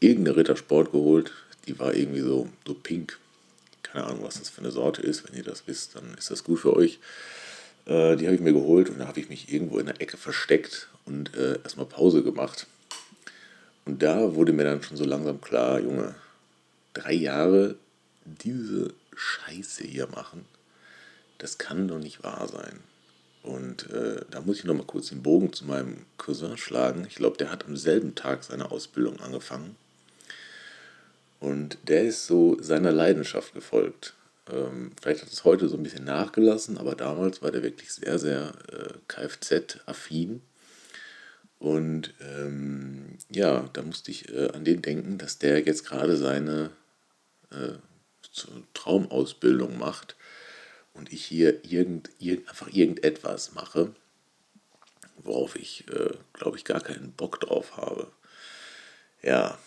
irgendeine 0.00 0.36
Rittersport 0.36 0.92
geholt. 0.92 1.32
Die 1.66 1.78
war 1.78 1.94
irgendwie 1.94 2.20
so, 2.20 2.48
so 2.66 2.74
pink. 2.74 3.18
Keine 3.82 4.04
Ahnung, 4.04 4.22
was 4.22 4.38
das 4.38 4.50
für 4.50 4.60
eine 4.60 4.70
Sorte 4.70 5.02
ist. 5.02 5.26
Wenn 5.26 5.36
ihr 5.36 5.44
das 5.44 5.66
wisst, 5.66 5.96
dann 5.96 6.14
ist 6.16 6.30
das 6.30 6.44
gut 6.44 6.60
für 6.60 6.76
euch. 6.76 6.98
Äh, 7.86 8.16
die 8.16 8.26
habe 8.26 8.34
ich 8.34 8.40
mir 8.40 8.52
geholt 8.52 8.90
und 8.90 8.98
da 8.98 9.06
habe 9.06 9.20
ich 9.20 9.28
mich 9.28 9.52
irgendwo 9.52 9.78
in 9.78 9.86
der 9.86 10.00
Ecke 10.00 10.16
versteckt 10.16 10.88
und 11.04 11.34
äh, 11.34 11.58
erstmal 11.62 11.86
Pause 11.86 12.22
gemacht. 12.22 12.66
Und 13.84 14.02
da 14.02 14.34
wurde 14.34 14.52
mir 14.52 14.64
dann 14.64 14.82
schon 14.82 14.96
so 14.96 15.04
langsam 15.04 15.40
klar, 15.40 15.80
Junge, 15.80 16.14
drei 16.92 17.12
Jahre 17.12 17.76
diese 18.24 18.92
Scheiße 19.14 19.84
hier 19.84 20.08
machen, 20.08 20.44
das 21.38 21.58
kann 21.58 21.86
doch 21.86 21.98
nicht 21.98 22.22
wahr 22.24 22.48
sein. 22.48 22.80
Und 23.46 23.88
äh, 23.90 24.24
da 24.28 24.40
muss 24.40 24.58
ich 24.58 24.64
nochmal 24.64 24.86
kurz 24.86 25.10
den 25.10 25.22
Bogen 25.22 25.52
zu 25.52 25.64
meinem 25.66 26.04
Cousin 26.18 26.56
schlagen. 26.56 27.06
Ich 27.08 27.14
glaube, 27.14 27.36
der 27.36 27.52
hat 27.52 27.64
am 27.64 27.76
selben 27.76 28.16
Tag 28.16 28.42
seine 28.42 28.72
Ausbildung 28.72 29.20
angefangen. 29.20 29.76
Und 31.38 31.78
der 31.86 32.02
ist 32.02 32.26
so 32.26 32.60
seiner 32.60 32.90
Leidenschaft 32.90 33.54
gefolgt. 33.54 34.14
Ähm, 34.50 34.90
vielleicht 35.00 35.22
hat 35.22 35.32
es 35.32 35.44
heute 35.44 35.68
so 35.68 35.76
ein 35.76 35.84
bisschen 35.84 36.04
nachgelassen, 36.04 36.76
aber 36.76 36.96
damals 36.96 37.40
war 37.40 37.52
der 37.52 37.62
wirklich 37.62 37.92
sehr, 37.92 38.18
sehr 38.18 38.52
äh, 38.72 38.94
Kfz-affin. 39.06 40.42
Und 41.60 42.14
ähm, 42.20 43.16
ja, 43.30 43.68
da 43.72 43.82
musste 43.82 44.10
ich 44.10 44.28
äh, 44.28 44.48
an 44.48 44.64
den 44.64 44.82
denken, 44.82 45.18
dass 45.18 45.38
der 45.38 45.60
jetzt 45.60 45.84
gerade 45.84 46.16
seine 46.16 46.70
äh, 47.52 47.74
Traumausbildung 48.74 49.78
macht 49.78 50.16
und 50.96 51.12
ich 51.12 51.24
hier 51.24 51.64
irgend, 51.64 52.10
irgend, 52.18 52.48
einfach 52.48 52.72
irgendetwas 52.72 53.54
mache, 53.54 53.94
worauf 55.18 55.56
ich, 55.56 55.86
äh, 55.88 56.14
glaube 56.32 56.56
ich, 56.56 56.64
gar 56.64 56.80
keinen 56.80 57.12
Bock 57.12 57.40
drauf 57.40 57.76
habe. 57.76 58.10
Ja, 59.22 59.58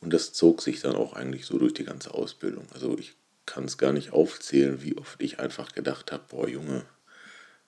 und 0.00 0.12
das 0.12 0.32
zog 0.32 0.62
sich 0.62 0.80
dann 0.80 0.96
auch 0.96 1.14
eigentlich 1.14 1.46
so 1.46 1.58
durch 1.58 1.74
die 1.74 1.84
ganze 1.84 2.14
Ausbildung. 2.14 2.66
Also 2.72 2.98
ich 2.98 3.14
kann 3.46 3.64
es 3.64 3.78
gar 3.78 3.92
nicht 3.92 4.12
aufzählen, 4.12 4.82
wie 4.82 4.96
oft 4.96 5.22
ich 5.22 5.38
einfach 5.38 5.72
gedacht 5.72 6.12
habe, 6.12 6.24
boah 6.28 6.48
Junge, 6.48 6.84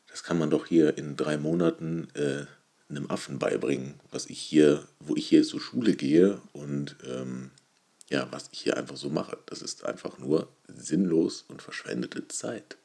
das 0.09 0.23
kann 0.25 0.39
man 0.39 0.51
doch 0.51 0.67
hier 0.67 0.99
in 0.99 1.17
drei 1.17 1.37
Monaten 1.37 2.09
äh, 2.15 2.47
einem 2.89 3.11
Affen 3.11 3.39
beibringen, 3.39 4.01
was 4.11 4.27
ich 4.27 4.41
hier, 4.41 4.87
wo 4.99 5.15
ich 5.17 5.29
hier 5.29 5.45
zur 5.45 5.61
Schule 5.61 5.95
gehe 5.95 6.41
und 6.53 6.97
ähm, 7.07 7.51
ja, 8.09 8.29
was 8.31 8.49
ich 8.53 8.61
hier 8.61 8.77
einfach 8.77 8.97
so 8.97 9.11
mache. 9.11 9.39
Das 9.47 9.63
ist 9.63 9.85
einfach 9.85 10.19
nur 10.19 10.49
sinnlos 10.69 11.45
und 11.49 11.63
verschwendete 11.63 12.29
Zeit. 12.29 12.77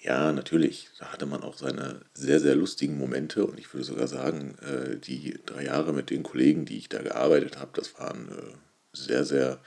Ja, 0.00 0.32
natürlich, 0.32 0.90
da 0.98 1.12
hatte 1.12 1.26
man 1.26 1.42
auch 1.42 1.56
seine 1.56 2.02
sehr, 2.12 2.38
sehr 2.38 2.54
lustigen 2.54 2.98
Momente 2.98 3.46
und 3.46 3.58
ich 3.58 3.72
würde 3.72 3.84
sogar 3.84 4.06
sagen, 4.06 4.56
äh, 4.58 4.98
die 4.98 5.40
drei 5.46 5.64
Jahre 5.64 5.94
mit 5.94 6.10
den 6.10 6.22
Kollegen, 6.22 6.66
die 6.66 6.76
ich 6.76 6.90
da 6.90 7.00
gearbeitet 7.02 7.58
habe, 7.58 7.70
das 7.74 7.98
waren 7.98 8.28
äh, 8.28 8.52
sehr, 8.92 9.24
sehr 9.24 9.60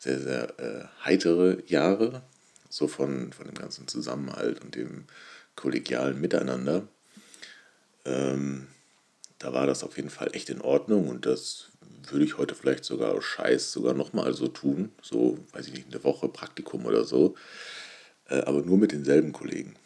sehr, 0.00 0.18
sehr 0.18 0.58
äh, 0.58 0.84
heitere 1.04 1.62
Jahre, 1.66 2.22
so 2.68 2.88
von, 2.88 3.32
von 3.32 3.46
dem 3.46 3.54
ganzen 3.54 3.86
Zusammenhalt 3.86 4.62
und 4.62 4.74
dem 4.74 5.04
kollegialen 5.56 6.20
Miteinander. 6.20 6.88
Ähm, 8.06 8.68
da 9.38 9.52
war 9.52 9.66
das 9.66 9.84
auf 9.84 9.96
jeden 9.96 10.10
Fall 10.10 10.30
echt 10.32 10.48
in 10.48 10.62
Ordnung 10.62 11.08
und 11.08 11.26
das 11.26 11.69
würde 12.08 12.24
ich 12.24 12.38
heute 12.38 12.54
vielleicht 12.54 12.84
sogar 12.84 13.20
scheiß 13.20 13.72
sogar 13.72 13.94
nochmal 13.94 14.32
so 14.34 14.48
tun, 14.48 14.92
so, 15.02 15.38
weiß 15.52 15.68
ich 15.68 15.74
nicht, 15.74 15.88
eine 15.92 16.04
Woche 16.04 16.28
Praktikum 16.28 16.86
oder 16.86 17.04
so, 17.04 17.34
äh, 18.28 18.40
aber 18.42 18.62
nur 18.62 18.78
mit 18.78 18.92
denselben 18.92 19.32
Kollegen. 19.32 19.76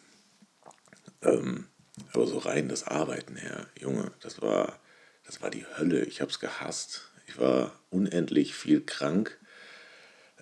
Ähm, 1.21 1.67
aber 2.13 2.27
so 2.27 2.37
rein 2.37 2.69
das 2.69 2.83
Arbeiten 2.83 3.35
her, 3.35 3.67
Junge, 3.79 4.11
das 4.21 4.41
war, 4.41 4.79
das 5.25 5.41
war 5.41 5.49
die 5.49 5.65
Hölle. 5.77 6.03
Ich 6.05 6.21
habe 6.21 6.31
es 6.31 6.39
gehasst. 6.39 7.11
Ich 7.27 7.39
war 7.39 7.71
unendlich 7.89 8.53
viel 8.53 8.81
krank 8.81 9.39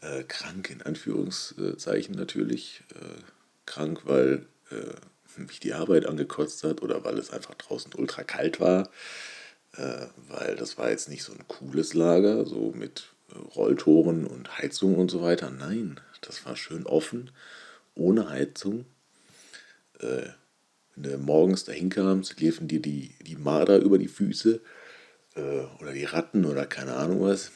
äh, 0.04 0.24
krank 0.24 0.70
in 0.70 0.82
Anführungszeichen 0.82 2.16
natürlich. 2.16 2.84
Äh, 2.94 3.22
krank, 3.66 4.02
weil 4.04 4.46
äh, 4.72 5.40
mich 5.40 5.60
die 5.60 5.74
Arbeit 5.74 6.06
angekotzt 6.06 6.64
hat 6.64 6.82
oder 6.82 7.04
weil 7.04 7.18
es 7.18 7.32
einfach 7.32 7.56
draußen 7.56 7.94
ultra 7.96 8.24
kalt 8.24 8.60
war. 8.60 8.90
Äh, 9.76 10.08
weil 10.28 10.56
das 10.56 10.78
war 10.78 10.90
jetzt 10.90 11.10
nicht 11.10 11.24
so 11.24 11.34
ein 11.34 11.48
cooles 11.48 11.94
Lager, 11.94 12.46
so 12.46 12.72
mit 12.76 13.14
äh, 13.30 13.38
Rolltoren 13.38 14.26
und 14.26 14.58
Heizung 14.58 14.96
und 14.96 15.10
so 15.10 15.22
weiter. 15.22 15.50
Nein, 15.50 16.00
das 16.22 16.46
war 16.46 16.56
schön 16.56 16.86
offen, 16.86 17.32
ohne 17.96 18.30
Heizung. 18.30 18.86
Äh, 20.00 20.30
wenn 20.96 21.04
du 21.04 21.18
morgens 21.18 21.64
dahin 21.64 21.90
kamst, 21.90 22.40
liefen 22.40 22.68
dir 22.68 22.82
die, 22.82 23.16
die 23.22 23.36
Marder 23.36 23.78
über 23.78 23.98
die 23.98 24.08
Füße 24.08 24.62
oder 25.80 25.94
die 25.94 26.04
Ratten 26.04 26.46
oder 26.46 26.68
keine 26.68 26.94
Ahnung 26.94 27.22
was. 27.22 27.52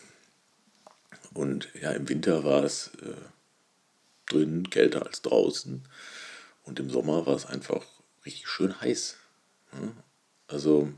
Und 1.36 1.70
ja, 1.80 1.92
im 1.92 2.10
Winter 2.10 2.44
war 2.44 2.64
es 2.64 2.90
äh, 3.04 3.14
drinnen 4.26 4.72
kälter 4.72 5.06
als 5.06 5.22
draußen. 5.22 5.84
Und 6.64 6.80
im 6.80 6.90
Sommer 6.90 7.28
war 7.28 7.36
es 7.36 7.46
einfach 7.46 7.86
richtig 8.26 8.48
schön 8.48 8.82
heiß. 8.82 9.18
Ja? 9.74 9.92
Also 10.48 10.92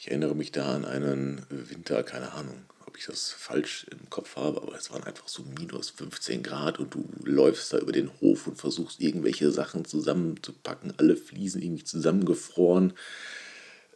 ich 0.00 0.08
erinnere 0.08 0.34
mich 0.34 0.50
da 0.50 0.74
an 0.74 0.86
einen 0.86 1.44
Winter, 1.50 2.02
keine 2.02 2.32
Ahnung, 2.32 2.64
ob 2.86 2.96
ich 2.96 3.04
das 3.04 3.32
falsch 3.32 3.84
im 3.90 4.08
Kopf 4.08 4.36
habe, 4.36 4.62
aber 4.62 4.74
es 4.74 4.90
waren 4.90 5.04
einfach 5.04 5.28
so 5.28 5.42
minus 5.42 5.90
15 5.90 6.42
Grad 6.42 6.78
und 6.78 6.94
du 6.94 7.06
läufst 7.22 7.74
da 7.74 7.78
über 7.78 7.92
den 7.92 8.10
Hof 8.22 8.46
und 8.46 8.56
versuchst 8.56 9.02
irgendwelche 9.02 9.50
Sachen 9.50 9.84
zusammenzupacken, 9.84 10.94
alle 10.96 11.18
Fliesen 11.18 11.60
irgendwie 11.60 11.84
zusammengefroren. 11.84 12.94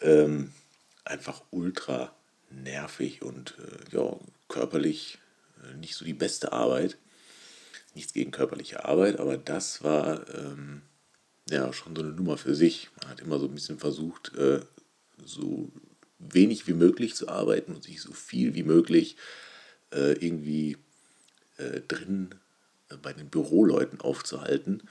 Ähm, 0.02 0.52
einfach 1.06 1.42
ultra 1.50 2.14
nervig 2.50 3.22
und 3.22 3.56
äh, 3.58 3.96
ja, 3.96 4.14
körperlich 4.48 5.16
äh, 5.62 5.74
nicht 5.78 5.94
so 5.94 6.04
die 6.04 6.12
beste 6.12 6.52
Arbeit. 6.52 6.98
Nichts 7.94 8.12
gegen 8.12 8.30
körperliche 8.30 8.84
Arbeit, 8.84 9.18
aber 9.20 9.38
das 9.38 9.82
war 9.82 10.28
ähm, 10.34 10.82
ja 11.48 11.72
schon 11.72 11.96
so 11.96 12.02
eine 12.02 12.12
Nummer 12.12 12.36
für 12.36 12.54
sich. 12.54 12.90
Man 13.00 13.08
hat 13.08 13.20
immer 13.20 13.38
so 13.38 13.46
ein 13.46 13.54
bisschen 13.54 13.78
versucht, 13.78 14.34
äh, 14.36 14.60
so 15.24 15.72
wenig 16.18 16.66
wie 16.66 16.74
möglich 16.74 17.14
zu 17.14 17.28
arbeiten 17.28 17.74
und 17.74 17.84
sich 17.84 18.00
so 18.00 18.12
viel 18.12 18.54
wie 18.54 18.62
möglich 18.62 19.16
äh, 19.92 20.12
irgendwie 20.12 20.76
äh, 21.58 21.80
drin 21.86 22.34
äh, 22.90 22.96
bei 22.96 23.12
den 23.12 23.28
Büroleuten 23.28 24.00
aufzuhalten 24.00 24.82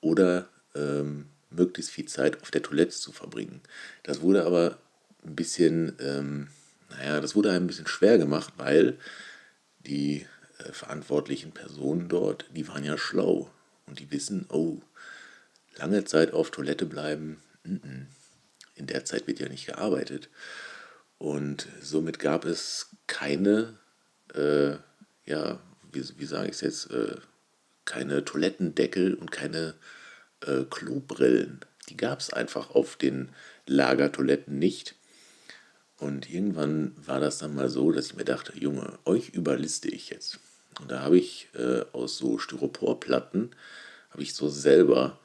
oder 0.00 0.48
ähm, 0.74 1.26
möglichst 1.50 1.90
viel 1.90 2.06
Zeit 2.06 2.42
auf 2.42 2.50
der 2.50 2.62
Toilette 2.62 2.94
zu 2.94 3.12
verbringen. 3.12 3.60
Das 4.02 4.20
wurde 4.20 4.44
aber 4.44 4.78
ein 5.24 5.34
bisschen, 5.34 5.96
ähm, 6.00 6.48
naja, 6.90 7.20
das 7.20 7.34
wurde 7.34 7.52
ein 7.52 7.66
bisschen 7.66 7.86
schwer 7.86 8.18
gemacht, 8.18 8.54
weil 8.56 8.98
die 9.80 10.26
äh, 10.58 10.72
verantwortlichen 10.72 11.52
Personen 11.52 12.08
dort, 12.08 12.46
die 12.54 12.68
waren 12.68 12.84
ja 12.84 12.98
schlau 12.98 13.50
und 13.86 13.98
die 13.98 14.10
wissen, 14.10 14.46
oh, 14.50 14.78
lange 15.76 16.04
Zeit 16.04 16.32
auf 16.32 16.50
Toilette 16.50 16.86
bleiben, 16.86 17.40
in 18.78 18.86
der 18.86 19.04
Zeit 19.04 19.26
wird 19.26 19.40
ja 19.40 19.48
nicht 19.48 19.66
gearbeitet. 19.66 20.28
Und 21.18 21.66
somit 21.82 22.18
gab 22.18 22.44
es 22.44 22.90
keine, 23.06 23.78
äh, 24.34 24.76
ja, 25.26 25.60
wie, 25.92 26.04
wie 26.16 26.26
sage 26.26 26.46
ich 26.46 26.54
es 26.54 26.60
jetzt, 26.60 26.90
äh, 26.90 27.16
keine 27.84 28.24
Toilettendeckel 28.24 29.14
und 29.14 29.32
keine 29.32 29.74
äh, 30.46 30.64
Klobrillen. 30.68 31.60
Die 31.88 31.96
gab 31.96 32.20
es 32.20 32.32
einfach 32.32 32.70
auf 32.70 32.96
den 32.96 33.30
Lagertoiletten 33.66 34.58
nicht. 34.58 34.94
Und 35.96 36.30
irgendwann 36.30 36.94
war 37.04 37.18
das 37.18 37.38
dann 37.38 37.54
mal 37.54 37.68
so, 37.68 37.90
dass 37.90 38.06
ich 38.06 38.16
mir 38.16 38.24
dachte, 38.24 38.56
Junge, 38.56 38.98
euch 39.04 39.30
überliste 39.30 39.88
ich 39.88 40.10
jetzt. 40.10 40.38
Und 40.80 40.90
da 40.90 41.00
habe 41.00 41.18
ich 41.18 41.48
äh, 41.54 41.82
aus 41.92 42.18
so 42.18 42.38
Styroporplatten, 42.38 43.50
habe 44.10 44.22
ich 44.22 44.34
so 44.34 44.48
selber 44.48 45.18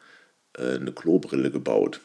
äh, 0.58 0.76
eine 0.76 0.92
Klobrille 0.92 1.52
gebaut, 1.52 2.00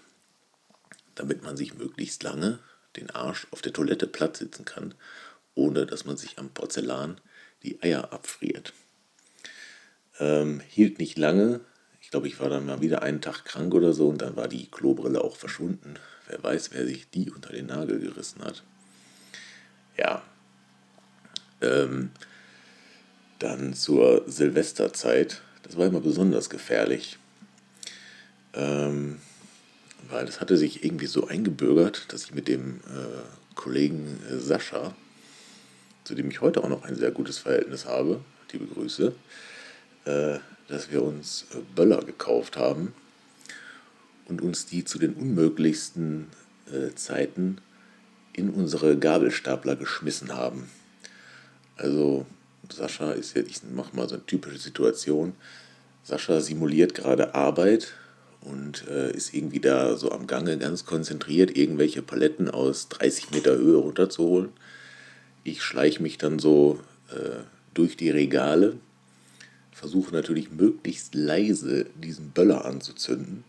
damit 1.18 1.42
man 1.42 1.56
sich 1.56 1.74
möglichst 1.74 2.22
lange 2.22 2.58
den 2.96 3.10
Arsch 3.10 3.46
auf 3.50 3.62
der 3.62 3.72
Toilette 3.72 4.06
platt 4.06 4.36
sitzen 4.36 4.64
kann, 4.64 4.94
ohne 5.54 5.86
dass 5.86 6.04
man 6.04 6.16
sich 6.16 6.38
am 6.38 6.50
Porzellan 6.50 7.20
die 7.62 7.82
Eier 7.82 8.12
abfriert. 8.12 8.72
Ähm, 10.20 10.60
hielt 10.68 10.98
nicht 10.98 11.18
lange. 11.18 11.60
Ich 12.00 12.10
glaube, 12.10 12.28
ich 12.28 12.40
war 12.40 12.48
dann 12.48 12.66
mal 12.66 12.80
wieder 12.80 13.02
einen 13.02 13.20
Tag 13.20 13.44
krank 13.44 13.74
oder 13.74 13.92
so 13.92 14.08
und 14.08 14.22
dann 14.22 14.36
war 14.36 14.48
die 14.48 14.70
Klobrille 14.70 15.22
auch 15.22 15.36
verschwunden. 15.36 15.94
Wer 16.26 16.42
weiß, 16.42 16.70
wer 16.72 16.86
sich 16.86 17.10
die 17.10 17.30
unter 17.30 17.52
den 17.52 17.66
Nagel 17.66 18.00
gerissen 18.00 18.42
hat. 18.42 18.62
Ja. 19.96 20.22
Ähm, 21.60 22.10
dann 23.38 23.74
zur 23.74 24.24
Silvesterzeit. 24.26 25.42
Das 25.62 25.76
war 25.76 25.86
immer 25.86 26.00
besonders 26.00 26.50
gefährlich. 26.50 27.18
Ähm, 28.54 29.20
weil 30.10 30.26
es 30.26 30.40
hatte 30.40 30.56
sich 30.56 30.84
irgendwie 30.84 31.06
so 31.06 31.26
eingebürgert, 31.26 32.12
dass 32.12 32.24
ich 32.24 32.34
mit 32.34 32.48
dem 32.48 32.80
äh, 32.86 33.54
Kollegen 33.54 34.20
äh, 34.30 34.38
Sascha, 34.38 34.94
zu 36.04 36.14
dem 36.14 36.30
ich 36.30 36.40
heute 36.40 36.64
auch 36.64 36.68
noch 36.68 36.84
ein 36.84 36.96
sehr 36.96 37.10
gutes 37.10 37.38
Verhältnis 37.38 37.86
habe, 37.86 38.20
liebe 38.52 38.66
Grüße, 38.66 39.14
äh, 40.06 40.38
dass 40.68 40.90
wir 40.90 41.02
uns 41.02 41.46
äh, 41.52 41.58
Böller 41.74 42.02
gekauft 42.02 42.56
haben 42.56 42.94
und 44.26 44.40
uns 44.40 44.66
die 44.66 44.84
zu 44.84 44.98
den 44.98 45.14
unmöglichsten 45.14 46.28
äh, 46.72 46.94
Zeiten 46.94 47.58
in 48.32 48.50
unsere 48.50 48.96
Gabelstapler 48.96 49.76
geschmissen 49.76 50.34
haben. 50.34 50.70
Also 51.76 52.26
Sascha 52.72 53.12
ist 53.12 53.34
jetzt, 53.34 53.50
ich 53.50 53.62
mache 53.74 53.96
mal 53.96 54.08
so 54.08 54.14
eine 54.14 54.26
typische 54.26 54.58
Situation. 54.58 55.34
Sascha 56.04 56.40
simuliert 56.40 56.94
gerade 56.94 57.34
Arbeit 57.34 57.94
und 58.50 58.86
äh, 58.88 59.12
ist 59.12 59.34
irgendwie 59.34 59.60
da 59.60 59.96
so 59.96 60.12
am 60.12 60.26
Gange 60.26 60.58
ganz 60.58 60.84
konzentriert, 60.84 61.56
irgendwelche 61.56 62.02
Paletten 62.02 62.50
aus 62.50 62.88
30 62.88 63.30
Meter 63.30 63.56
Höhe 63.56 63.76
runterzuholen. 63.76 64.50
Ich 65.44 65.62
schleiche 65.62 66.02
mich 66.02 66.18
dann 66.18 66.38
so 66.38 66.80
äh, 67.10 67.42
durch 67.74 67.96
die 67.96 68.10
Regale, 68.10 68.76
versuche 69.72 70.12
natürlich 70.12 70.50
möglichst 70.50 71.14
leise 71.14 71.86
diesen 72.02 72.30
Böller 72.30 72.64
anzuzünden 72.64 73.44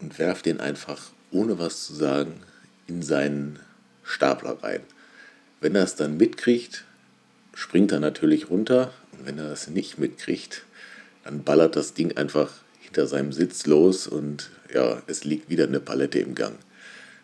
und 0.00 0.18
werfe 0.18 0.42
den 0.42 0.60
einfach, 0.60 1.10
ohne 1.30 1.58
was 1.58 1.84
zu 1.86 1.94
sagen, 1.94 2.40
in 2.86 3.02
seinen 3.02 3.58
Stapler 4.02 4.62
rein. 4.62 4.80
Wenn 5.60 5.74
er 5.74 5.84
es 5.84 5.96
dann 5.96 6.16
mitkriegt, 6.16 6.84
springt 7.54 7.92
er 7.92 8.00
natürlich 8.00 8.50
runter 8.50 8.92
und 9.12 9.26
wenn 9.26 9.38
er 9.38 9.50
es 9.50 9.68
nicht 9.68 9.98
mitkriegt, 9.98 10.64
dann 11.24 11.42
ballert 11.42 11.74
das 11.76 11.94
Ding 11.94 12.16
einfach 12.16 12.52
hinter 12.86 13.06
seinem 13.06 13.32
Sitz 13.32 13.66
los 13.66 14.06
und 14.06 14.50
ja, 14.72 15.02
es 15.06 15.24
liegt 15.24 15.50
wieder 15.50 15.64
eine 15.64 15.80
Palette 15.80 16.18
im 16.18 16.34
Gang. 16.34 16.56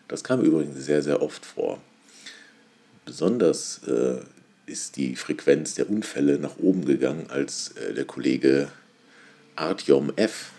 Das 0.07 0.23
kam 0.23 0.41
übrigens 0.41 0.85
sehr, 0.85 1.01
sehr 1.01 1.21
oft 1.21 1.45
vor. 1.45 1.81
Besonders 3.05 3.81
äh, 3.87 4.19
ist 4.65 4.95
die 4.95 5.15
Frequenz 5.15 5.75
der 5.75 5.89
Unfälle 5.89 6.37
nach 6.37 6.57
oben 6.57 6.85
gegangen, 6.85 7.25
als 7.29 7.71
äh, 7.77 7.93
der 7.93 8.05
Kollege 8.05 8.69
Artyom 9.55 10.13
F. 10.15 10.51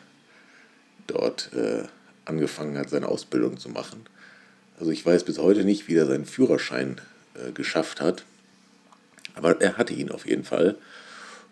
dort 1.06 1.50
äh, 1.54 1.84
angefangen 2.24 2.76
hat, 2.78 2.90
seine 2.90 3.08
Ausbildung 3.08 3.58
zu 3.58 3.68
machen. 3.68 4.04
Also 4.78 4.90
ich 4.90 5.04
weiß 5.04 5.24
bis 5.24 5.38
heute 5.38 5.64
nicht, 5.64 5.88
wie 5.88 5.94
er 5.94 6.06
seinen 6.06 6.26
Führerschein 6.26 7.00
äh, 7.34 7.52
geschafft 7.52 8.00
hat, 8.00 8.24
aber 9.34 9.60
er 9.60 9.76
hatte 9.76 9.94
ihn 9.94 10.10
auf 10.10 10.26
jeden 10.26 10.44
Fall. 10.44 10.76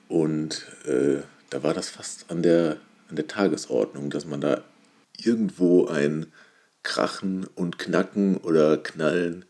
Und 0.09 0.67
äh, 0.87 1.23
da 1.51 1.63
war 1.63 1.75
das 1.75 1.89
fast 1.89 2.31
an 2.31 2.43
der 2.43 2.77
an 3.13 3.17
der 3.17 3.27
Tagesordnung, 3.27 4.09
dass 4.09 4.25
man 4.25 4.41
da 4.41 4.65
irgendwo 5.19 5.87
ein 5.87 6.33
Krachen 6.83 7.47
und 7.55 7.79
Knacken 7.79 8.39
oder 8.39 8.79
Knallen 8.79 9.45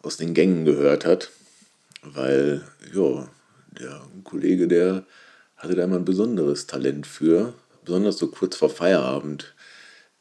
aus 0.00 0.16
den 0.16 0.32
Gängen 0.32 0.64
gehört 0.64 1.04
hat, 1.04 1.30
weil 2.02 2.62
ja, 2.94 3.28
der 3.72 4.00
Kollege, 4.22 4.68
der 4.68 5.04
hatte 5.56 5.74
da 5.74 5.82
immer 5.82 5.96
ein 5.96 6.04
besonderes 6.04 6.68
Talent 6.68 7.04
für, 7.04 7.52
besonders 7.84 8.16
so 8.16 8.28
kurz 8.28 8.56
vor 8.56 8.70
Feierabend. 8.70 9.56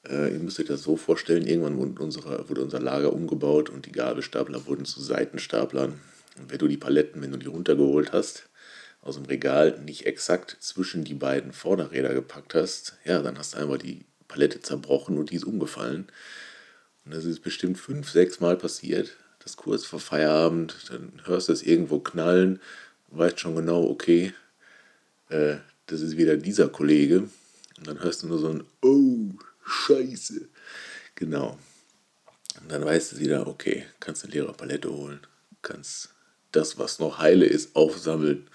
Äh, 0.09 0.33
ihr 0.33 0.39
müsst 0.39 0.59
euch 0.59 0.65
das 0.65 0.81
so 0.81 0.97
vorstellen, 0.97 1.45
irgendwann 1.45 1.77
wurde, 1.77 2.01
unsere, 2.01 2.49
wurde 2.49 2.63
unser 2.63 2.79
Lager 2.79 3.13
umgebaut 3.13 3.69
und 3.69 3.85
die 3.85 3.91
Gabelstapler 3.91 4.65
wurden 4.65 4.85
zu 4.85 4.99
Seitenstaplern. 4.99 6.01
Und 6.39 6.51
wenn 6.51 6.57
du 6.57 6.67
die 6.67 6.77
Paletten, 6.77 7.21
wenn 7.21 7.31
du 7.31 7.37
die 7.37 7.45
runtergeholt 7.45 8.13
hast, 8.13 8.48
aus 9.01 9.15
dem 9.15 9.25
Regal 9.25 9.79
nicht 9.79 10.05
exakt 10.05 10.57
zwischen 10.59 11.03
die 11.03 11.13
beiden 11.13 11.53
Vorderräder 11.53 12.13
gepackt 12.13 12.53
hast, 12.53 12.97
ja, 13.05 13.21
dann 13.21 13.37
hast 13.37 13.53
du 13.53 13.57
einmal 13.57 13.77
die 13.77 14.05
Palette 14.27 14.61
zerbrochen 14.61 15.17
und 15.17 15.31
die 15.31 15.35
ist 15.35 15.45
umgefallen. 15.45 16.07
Und 17.05 17.13
das 17.13 17.25
ist 17.25 17.41
bestimmt 17.41 17.79
fünf, 17.79 18.09
sechs 18.09 18.39
Mal 18.39 18.57
passiert. 18.57 19.15
Das 19.39 19.55
kurz 19.55 19.85
vor 19.85 19.99
Feierabend, 19.99 20.75
dann 20.89 21.21
hörst 21.25 21.47
du 21.47 21.53
es 21.53 21.63
irgendwo 21.63 21.99
knallen, 21.99 22.59
weißt 23.07 23.39
schon 23.39 23.55
genau, 23.55 23.83
okay, 23.85 24.33
äh, 25.29 25.55
das 25.87 26.01
ist 26.01 26.17
wieder 26.17 26.37
dieser 26.37 26.67
Kollege. 26.67 27.29
Und 27.77 27.87
dann 27.87 28.03
hörst 28.03 28.23
du 28.23 28.27
nur 28.27 28.37
so 28.37 28.49
ein 28.49 28.63
Oh, 28.81 29.31
Scheiße. 29.65 30.49
Genau. 31.15 31.57
Und 32.61 32.71
dann 32.71 32.83
weißt 32.83 33.13
du 33.13 33.19
wieder, 33.19 33.47
okay, 33.47 33.85
kannst 33.99 34.23
eine 34.23 34.33
leere 34.33 34.53
Palette 34.53 34.91
holen, 34.91 35.21
kannst 35.61 36.09
das, 36.51 36.77
was 36.77 36.99
noch 36.99 37.19
heile 37.19 37.45
ist, 37.45 37.75
aufsammeln 37.75 38.49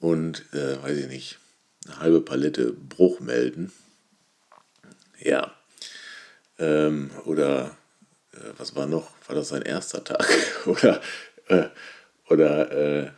und, 0.00 0.44
äh, 0.52 0.82
weiß 0.82 0.98
ich 0.98 1.08
nicht, 1.08 1.38
eine 1.86 2.00
halbe 2.00 2.20
Palette 2.20 2.72
Bruch 2.72 3.20
melden. 3.20 3.72
Ja. 5.18 5.54
Ähm, 6.58 7.10
oder 7.24 7.76
äh, 8.32 8.38
was 8.58 8.74
war 8.74 8.86
noch? 8.86 9.12
War 9.26 9.36
das 9.36 9.48
sein 9.48 9.62
erster 9.62 10.02
Tag? 10.02 10.26
oder 10.66 11.00
äh, 11.48 11.68
oder 12.28 12.70
äh, 12.70 13.10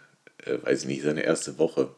äh, 0.44 0.58
weiß 0.62 0.82
ich 0.82 0.88
nicht, 0.88 1.02
seine 1.02 1.22
erste 1.22 1.58
Woche. 1.58 1.90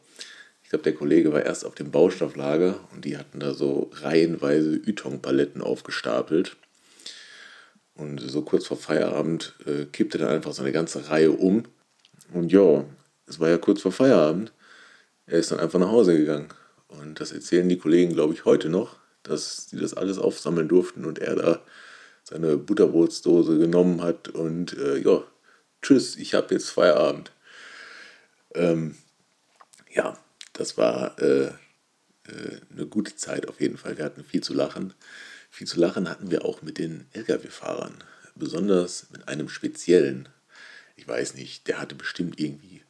Ich 0.63 0.69
glaube, 0.69 0.83
der 0.83 0.95
Kollege 0.95 1.31
war 1.31 1.43
erst 1.43 1.65
auf 1.65 1.75
dem 1.75 1.91
Baustofflager 1.91 2.79
und 2.93 3.05
die 3.05 3.17
hatten 3.17 3.39
da 3.39 3.53
so 3.53 3.91
reihenweise 3.93 4.75
Ytong-Paletten 4.75 5.61
aufgestapelt. 5.61 6.57
Und 7.95 8.19
so 8.19 8.41
kurz 8.41 8.65
vor 8.65 8.77
Feierabend 8.77 9.53
äh, 9.65 9.85
kippte 9.85 10.17
dann 10.17 10.29
einfach 10.29 10.51
so 10.51 10.63
eine 10.63 10.73
ganze 10.73 11.09
Reihe 11.09 11.31
um. 11.31 11.63
Und 12.33 12.51
ja, 12.51 12.83
es 13.27 13.39
war 13.39 13.49
ja 13.49 13.57
kurz 13.57 13.81
vor 13.81 13.93
Feierabend. 13.93 14.51
Er 15.27 15.39
ist 15.39 15.51
dann 15.51 15.59
einfach 15.59 15.79
nach 15.79 15.89
Hause 15.89 16.17
gegangen. 16.17 16.49
Und 16.87 17.19
das 17.19 17.31
erzählen 17.31 17.67
die 17.67 17.77
Kollegen, 17.77 18.13
glaube 18.13 18.33
ich, 18.33 18.45
heute 18.45 18.69
noch, 18.69 18.97
dass 19.23 19.69
sie 19.69 19.77
das 19.77 19.93
alles 19.93 20.17
aufsammeln 20.17 20.67
durften 20.67 21.05
und 21.05 21.19
er 21.19 21.35
da 21.35 21.61
seine 22.23 22.57
Butterbrotsdose 22.57 23.57
genommen 23.57 24.01
hat 24.01 24.29
und 24.29 24.73
äh, 24.77 24.97
ja, 24.97 25.23
tschüss, 25.81 26.15
ich 26.15 26.33
habe 26.33 26.53
jetzt 26.55 26.69
Feierabend. 26.69 27.31
Ähm, 28.55 28.95
ja, 29.91 30.17
das 30.53 30.77
war 30.77 31.19
äh, 31.19 31.45
äh, 31.45 31.51
eine 32.71 32.87
gute 32.87 33.15
Zeit 33.15 33.47
auf 33.47 33.61
jeden 33.61 33.77
Fall. 33.77 33.97
Wir 33.97 34.05
hatten 34.05 34.23
viel 34.23 34.41
zu 34.41 34.53
lachen. 34.53 34.93
Viel 35.51 35.67
zu 35.67 35.79
lachen 35.79 36.09
hatten 36.09 36.31
wir 36.31 36.45
auch 36.45 36.61
mit 36.61 36.77
den 36.77 37.05
Lkw-Fahrern. 37.13 38.03
Besonders 38.35 39.07
mit 39.11 39.27
einem 39.27 39.47
speziellen. 39.47 40.27
Ich 40.95 41.07
weiß 41.07 41.35
nicht, 41.35 41.67
der 41.67 41.79
hatte 41.79 41.95
bestimmt 41.95 42.39
irgendwie 42.39 42.81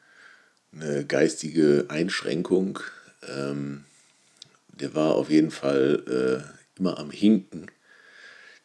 eine 0.76 1.06
geistige 1.06 1.86
Einschränkung. 1.90 2.80
Ähm, 3.28 3.86
der 4.68 4.94
war 4.94 5.16
auf 5.16 5.30
jeden 5.30 5.52
Fall 5.52 6.04
äh, 6.46 6.80
immer 6.80 7.00
am 7.00 7.12
Hinken. 7.12 7.68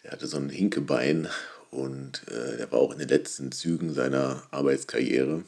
Der 0.03 0.13
hatte 0.13 0.27
so 0.27 0.37
ein 0.37 0.51
Hinkebein 0.51 1.29
und 1.71 2.23
äh, 2.29 2.57
der 2.57 2.73
war 2.73 2.81
auch 2.81 2.93
in 2.93 2.99
den 2.99 3.09
letzten 3.09 3.53
Zügen 3.53 3.95
seiner 3.95 4.43
Arbeitskarriere. 4.51 5.45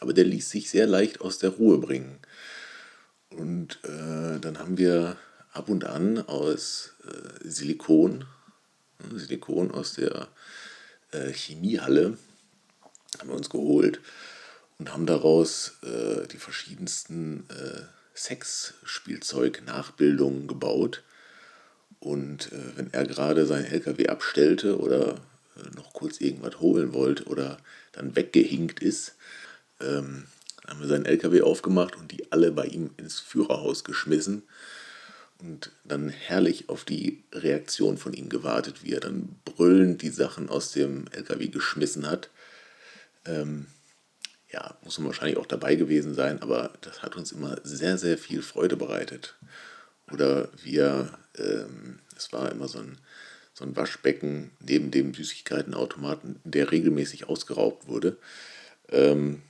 aber 0.00 0.12
der 0.12 0.24
ließ 0.24 0.50
sich 0.50 0.68
sehr 0.68 0.86
leicht 0.86 1.20
aus 1.20 1.38
der 1.38 1.50
Ruhe 1.50 1.78
bringen. 1.78 2.18
Und 3.30 3.78
äh, 3.84 4.40
dann 4.40 4.58
haben 4.58 4.78
wir 4.78 5.16
ab 5.52 5.68
und 5.68 5.84
an 5.84 6.18
aus 6.18 6.94
äh, 7.06 7.48
Silikon, 7.48 8.24
ne, 8.98 9.18
Silikon 9.18 9.70
aus 9.70 9.94
der 9.94 10.28
äh, 11.12 11.32
Chemiehalle, 11.32 12.18
haben 13.18 13.28
wir 13.28 13.36
uns 13.36 13.50
geholt 13.50 14.00
und 14.78 14.92
haben 14.92 15.06
daraus 15.06 15.78
äh, 15.82 16.28
die 16.28 16.38
verschiedensten 16.38 17.48
äh, 17.50 17.80
Sexspielzeug-Nachbildungen 18.16 20.46
gebaut. 20.46 21.02
Und 22.00 22.50
äh, 22.52 22.76
wenn 22.76 22.92
er 22.92 23.06
gerade 23.06 23.46
seinen 23.46 23.66
LKW 23.66 24.08
abstellte 24.08 24.78
oder 24.78 25.20
äh, 25.56 25.70
noch 25.76 25.92
kurz 25.92 26.20
irgendwas 26.20 26.58
holen 26.60 26.92
wollte 26.92 27.24
oder 27.24 27.58
dann 27.92 28.16
weggehinkt 28.16 28.80
ist, 28.80 29.14
ähm, 29.80 30.24
haben 30.66 30.80
wir 30.80 30.88
seinen 30.88 31.06
LKW 31.06 31.42
aufgemacht 31.42 31.96
und 31.96 32.12
die 32.12 32.32
alle 32.32 32.50
bei 32.50 32.66
ihm 32.66 32.90
ins 32.96 33.20
Führerhaus 33.20 33.84
geschmissen 33.84 34.42
und 35.38 35.72
dann 35.84 36.08
herrlich 36.08 36.68
auf 36.68 36.84
die 36.84 37.22
Reaktion 37.32 37.98
von 37.98 38.14
ihm 38.14 38.28
gewartet, 38.28 38.82
wie 38.82 38.92
er 38.92 39.00
dann 39.00 39.36
brüllend 39.44 40.02
die 40.02 40.10
Sachen 40.10 40.48
aus 40.48 40.72
dem 40.72 41.06
LKW 41.10 41.48
geschmissen 41.48 42.08
hat. 42.08 42.30
Ähm, 43.26 43.66
ja, 44.54 44.76
muss 44.84 44.98
man 44.98 45.08
wahrscheinlich 45.08 45.36
auch 45.36 45.46
dabei 45.46 45.74
gewesen 45.74 46.14
sein, 46.14 46.40
aber 46.40 46.70
das 46.80 47.02
hat 47.02 47.16
uns 47.16 47.32
immer 47.32 47.56
sehr, 47.64 47.98
sehr 47.98 48.16
viel 48.16 48.40
Freude 48.40 48.76
bereitet. 48.76 49.34
Oder 50.12 50.48
wir, 50.62 51.18
ähm, 51.36 51.98
es 52.16 52.32
war 52.32 52.52
immer 52.52 52.68
so 52.68 52.78
ein, 52.78 52.98
so 53.52 53.64
ein 53.64 53.74
Waschbecken 53.74 54.52
neben 54.60 54.92
dem 54.92 55.12
Süßigkeitenautomaten, 55.12 56.38
der 56.44 56.70
regelmäßig 56.70 57.28
ausgeraubt 57.28 57.88
wurde. 57.88 58.16
Ähm, 58.90 59.42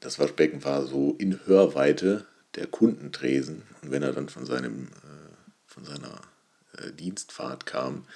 das 0.00 0.18
Waschbecken 0.18 0.64
war 0.64 0.86
so 0.86 1.14
in 1.18 1.46
Hörweite 1.46 2.26
der 2.56 2.66
Kundentresen. 2.66 3.62
Und 3.82 3.92
wenn 3.92 4.02
er 4.02 4.12
dann 4.12 4.28
von, 4.28 4.44
seinem, 4.44 4.88
äh, 4.88 5.30
von 5.66 5.84
seiner 5.84 6.20
äh, 6.78 6.90
Dienstfahrt 6.90 7.64
kam, 7.64 8.06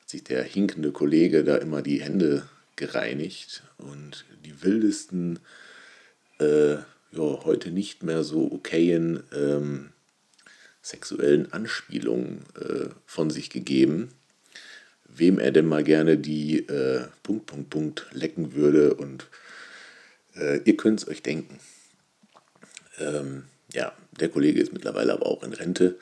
hat 0.00 0.08
sich 0.08 0.24
der 0.24 0.42
hinkende 0.42 0.90
Kollege 0.90 1.44
da 1.44 1.56
immer 1.56 1.82
die 1.82 2.00
Hände 2.00 2.48
gereinigt 2.76 3.62
und 3.78 4.24
die 4.44 4.62
wildesten, 4.62 5.38
äh, 6.40 6.74
ja, 6.74 7.44
heute 7.44 7.70
nicht 7.70 8.02
mehr 8.02 8.24
so 8.24 8.50
okayen 8.52 9.22
ähm, 9.34 9.90
sexuellen 10.82 11.52
Anspielungen 11.52 12.44
äh, 12.60 12.88
von 13.06 13.30
sich 13.30 13.50
gegeben, 13.50 14.10
wem 15.06 15.38
er 15.38 15.52
denn 15.52 15.66
mal 15.66 15.84
gerne 15.84 16.18
die 16.18 16.66
äh, 16.66 17.06
Punkt, 17.22 17.46
Punkt, 17.46 17.70
Punkt 17.70 18.06
lecken 18.12 18.54
würde 18.54 18.94
und 18.94 19.28
äh, 20.36 20.60
ihr 20.64 20.76
könnt 20.76 21.00
es 21.00 21.08
euch 21.08 21.22
denken. 21.22 21.58
Ähm, 22.98 23.44
ja, 23.72 23.92
der 24.20 24.28
Kollege 24.28 24.60
ist 24.60 24.72
mittlerweile 24.72 25.12
aber 25.12 25.26
auch 25.26 25.42
in 25.42 25.52
Rente. 25.52 25.98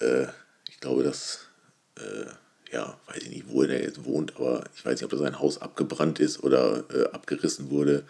Äh, 0.00 0.26
ich 0.68 0.80
glaube, 0.80 1.02
dass, 1.02 1.48
äh, 1.96 2.26
ja, 2.72 2.98
weiß 3.06 3.22
ich 3.24 3.30
nicht, 3.30 3.48
wo 3.48 3.62
er 3.62 3.82
jetzt 3.82 4.04
wohnt, 4.04 4.36
aber 4.36 4.64
ich 4.74 4.84
weiß 4.84 4.94
nicht, 4.94 5.04
ob 5.04 5.10
da 5.10 5.18
sein 5.18 5.38
Haus 5.38 5.58
abgebrannt 5.58 6.18
ist 6.20 6.42
oder 6.42 6.84
äh, 6.92 7.04
abgerissen 7.10 7.70
wurde. 7.70 8.04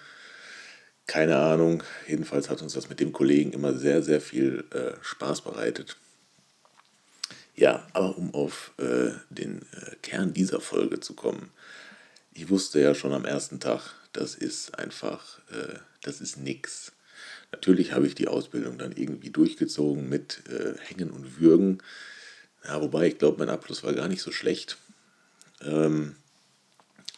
Keine 1.06 1.36
Ahnung. 1.36 1.82
Jedenfalls 2.06 2.48
hat 2.48 2.62
uns 2.62 2.74
das 2.74 2.88
mit 2.88 3.00
dem 3.00 3.12
Kollegen 3.12 3.52
immer 3.52 3.74
sehr, 3.74 4.02
sehr 4.02 4.20
viel 4.20 4.64
äh, 4.70 4.92
Spaß 5.02 5.42
bereitet. 5.42 5.96
Ja, 7.54 7.86
aber 7.92 8.16
um 8.16 8.32
auf 8.34 8.72
äh, 8.78 9.10
den 9.30 9.62
äh, 9.72 9.96
Kern 10.00 10.32
dieser 10.32 10.60
Folge 10.60 11.00
zu 11.00 11.14
kommen. 11.14 11.50
Ich 12.32 12.48
wusste 12.48 12.80
ja 12.80 12.94
schon 12.94 13.12
am 13.12 13.26
ersten 13.26 13.60
Tag, 13.60 13.92
das 14.14 14.34
ist 14.34 14.78
einfach, 14.78 15.40
das 16.02 16.22
ist 16.22 16.38
nix 16.38 16.92
Natürlich 17.52 17.92
habe 17.92 18.06
ich 18.06 18.14
die 18.14 18.28
Ausbildung 18.28 18.78
dann 18.78 18.92
irgendwie 18.92 19.30
durchgezogen 19.30 20.08
mit 20.08 20.42
äh, 20.48 20.74
Hängen 20.80 21.10
und 21.10 21.38
Würgen. 21.38 21.78
Ja, 22.64 22.80
wobei 22.80 23.08
ich 23.08 23.18
glaube, 23.18 23.38
mein 23.38 23.48
Abschluss 23.48 23.82
war 23.82 23.92
gar 23.92 24.08
nicht 24.08 24.22
so 24.22 24.30
schlecht. 24.30 24.78
Ähm, 25.62 26.16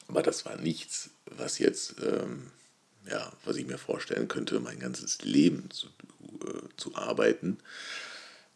aber 0.09 0.23
das 0.23 0.45
war 0.45 0.57
nichts, 0.57 1.11
was 1.27 1.59
jetzt, 1.59 1.97
ähm, 2.03 2.51
ja, 3.11 3.33
was 3.45 3.57
ich 3.57 3.67
mir 3.67 3.79
vorstellen 3.79 4.29
könnte, 4.29 4.61
mein 4.61 4.79
ganzes 4.79 5.23
Leben 5.23 5.71
zu, 5.71 5.89
äh, 6.47 6.69
zu 6.77 6.95
arbeiten. 6.95 7.59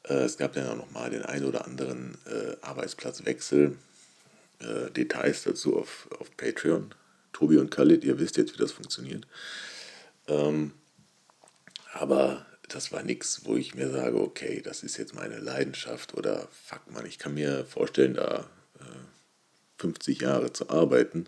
Äh, 0.05 0.25
es 0.25 0.39
gab 0.39 0.55
dann 0.55 0.69
auch 0.69 0.77
noch 0.77 0.91
mal 0.91 1.11
den 1.11 1.23
ein 1.23 1.45
oder 1.45 1.65
anderen 1.65 2.19
äh, 2.27 2.57
Arbeitsplatzwechsel. 2.63 3.77
Äh, 4.61 4.91
Details 4.91 5.45
dazu 5.45 5.79
auf, 5.79 6.09
auf 6.19 6.37
Patreon. 6.37 6.95
Tobi 7.33 7.59
und 7.59 7.71
Khalid, 7.71 8.05
ihr 8.05 8.19
wisst 8.19 8.37
jetzt, 8.37 8.55
wie 8.55 8.59
das 8.59 8.73
funktioniert. 8.73 9.27
Ähm, 10.27 10.73
aber 11.93 12.47
das 12.69 12.93
war 12.93 13.03
nichts, 13.03 13.45
wo 13.45 13.57
ich 13.57 13.75
mir 13.75 13.91
sage, 13.91 14.21
okay, 14.21 14.61
das 14.63 14.83
ist 14.83 14.97
jetzt 14.97 15.15
meine 15.15 15.39
Leidenschaft 15.39 16.15
oder 16.15 16.49
fuck 16.53 16.91
man, 16.91 17.07
ich 17.07 17.19
kann 17.19 17.35
mir 17.35 17.65
vorstellen, 17.65 18.15
da 18.15 18.49
äh, 18.81 19.79
50 19.79 20.21
Jahre 20.21 20.53
zu 20.53 20.71
arbeiten. 20.71 21.27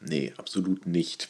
Nee, 0.00 0.32
absolut 0.36 0.86
nicht. 0.86 1.28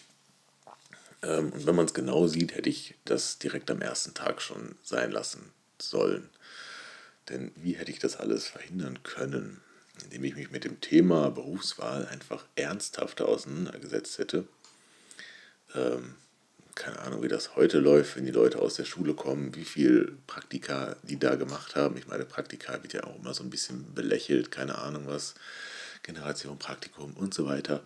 Ähm, 1.23 1.53
und 1.53 1.67
wenn 1.67 1.75
man 1.75 1.87
es 1.87 1.95
genau 1.95 2.27
sieht, 2.27 2.55
hätte 2.55 2.69
ich 2.69 2.95
das 3.05 3.39
direkt 3.39 3.71
am 3.71 3.83
ersten 3.83 4.15
Tag 4.15 4.41
schon 4.41 4.77
sein 4.83 5.11
lassen 5.11 5.53
sollen. 5.81 6.29
Denn 7.29 7.53
wie 7.57 7.75
hätte 7.75 7.91
ich 7.91 7.99
das 7.99 8.17
alles 8.17 8.47
verhindern 8.47 9.03
können, 9.03 9.61
indem 10.05 10.25
ich 10.25 10.37
mich 10.37 10.51
mit 10.51 10.65
dem 10.65 10.81
Thema 10.81 11.31
Berufswahl 11.31 12.07
einfach 12.07 12.45
ernsthafter 12.57 13.29
auseinandergesetzt 13.29 14.19
hätte? 14.19 14.47
Ähm, 15.75 16.15
keine 16.81 16.99
Ahnung, 17.01 17.23
wie 17.23 17.29
das 17.29 17.57
heute 17.57 17.79
läuft, 17.79 18.17
wenn 18.17 18.25
die 18.25 18.31
Leute 18.31 18.59
aus 18.59 18.75
der 18.75 18.87
Schule 18.87 19.13
kommen, 19.13 19.55
wie 19.55 19.67
viel 19.67 20.17
Praktika 20.27 20.97
die 21.03 21.19
da 21.19 21.35
gemacht 21.35 21.77
haben. 21.77 21.99
Ich 21.99 22.07
meine, 22.07 22.25
Praktika 22.25 22.83
wird 22.83 22.95
ja 22.95 23.05
auch 23.05 23.19
immer 23.19 23.35
so 23.35 23.43
ein 23.43 23.51
bisschen 23.51 23.93
belächelt, 23.95 24.51
keine 24.51 24.79
Ahnung 24.79 25.03
was, 25.07 25.35
Generation 26.03 26.59
Praktikum 26.59 27.13
und 27.13 27.35
so 27.35 27.45
weiter. 27.45 27.83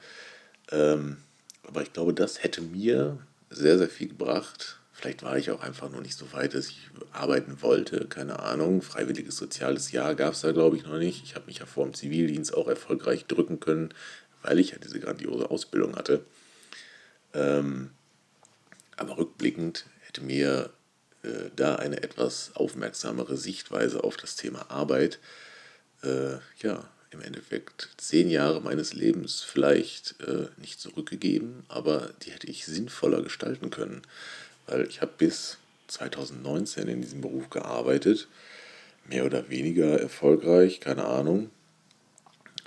Ähm, 0.71 1.17
aber 1.65 1.83
ich 1.83 1.93
glaube, 1.93 2.15
das 2.15 2.45
hätte 2.45 2.63
mir 2.63 3.19
sehr, 3.51 3.79
sehr 3.79 3.89
viel 3.89 4.09
gebracht. 4.09 4.79
Vielleicht 4.93 5.25
war 5.25 5.37
ich 5.37 5.51
auch 5.51 5.61
einfach 5.61 5.91
noch 5.91 6.01
nicht 6.01 6.17
so 6.17 6.33
weit, 6.33 6.55
dass 6.55 6.69
ich 6.69 6.89
arbeiten 7.11 7.63
wollte, 7.63 8.07
keine 8.07 8.39
Ahnung. 8.39 8.81
Freiwilliges 8.81 9.37
soziales 9.37 9.91
Jahr 9.91 10.15
gab 10.15 10.35
es 10.35 10.43
da, 10.43 10.53
glaube 10.53 10.77
ich, 10.77 10.85
noch 10.85 10.99
nicht. 10.99 11.25
Ich 11.25 11.35
habe 11.35 11.47
mich 11.47 11.59
ja 11.59 11.67
vor 11.67 11.85
dem 11.85 11.95
Zivildienst 11.95 12.55
auch 12.55 12.69
erfolgreich 12.69 13.27
drücken 13.27 13.59
können, 13.59 13.93
weil 14.43 14.61
ich 14.61 14.71
ja 14.71 14.79
diese 14.79 15.01
grandiose 15.01 15.51
Ausbildung 15.51 15.97
hatte. 15.97 16.25
Ähm, 17.33 17.91
aber 18.97 19.19
rückblickend 19.19 19.87
hätte 20.07 20.23
mir 20.23 20.71
äh, 21.23 21.51
da 21.57 21.77
eine 21.77 22.03
etwas 22.03 22.53
aufmerksamere 22.55 23.37
Sichtweise 23.37 24.05
auf 24.05 24.17
das 24.17 24.37
Thema 24.37 24.71
Arbeit, 24.71 25.19
äh, 26.03 26.37
ja, 26.61 26.89
im 27.11 27.21
Endeffekt 27.21 27.91
zehn 27.97 28.29
Jahre 28.29 28.61
meines 28.61 28.93
Lebens 28.93 29.41
vielleicht 29.41 30.21
äh, 30.21 30.49
nicht 30.57 30.81
zurückgegeben, 30.81 31.65
aber 31.69 32.11
die 32.23 32.33
hätte 32.33 32.49
ich 32.49 32.67
sinnvoller 32.67 33.23
gestalten 33.23 33.71
können, 33.71 34.03
weil 34.67 34.87
ich 34.89 35.01
habe 35.01 35.13
bis 35.17 35.59
2019 35.89 36.89
in 36.89 37.03
diesem 37.03 37.21
Beruf 37.21 37.51
gearbeitet, 37.51 38.29
mehr 39.07 39.25
oder 39.25 39.49
weniger 39.49 40.01
erfolgreich, 40.01 40.81
keine 40.81 41.05
Ahnung, 41.05 41.51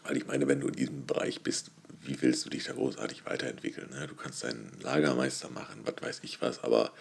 weil 0.03 0.17
ich 0.17 0.27
meine, 0.27 0.47
wenn 0.47 0.61
du 0.61 0.67
in 0.67 0.75
diesem 0.75 1.05
Bereich 1.05 1.41
bist, 1.41 1.71
wie 2.07 2.21
willst 2.21 2.45
du 2.45 2.49
dich 2.49 2.63
da 2.63 2.73
großartig 2.73 3.25
weiterentwickeln? 3.25 3.89
Ne? 3.91 4.07
Du 4.07 4.15
kannst 4.15 4.43
deinen 4.43 4.71
Lagermeister 4.81 5.49
machen, 5.49 5.81
was 5.83 5.95
weiß 6.01 6.19
ich 6.23 6.41
was, 6.41 6.63
aber 6.63 6.91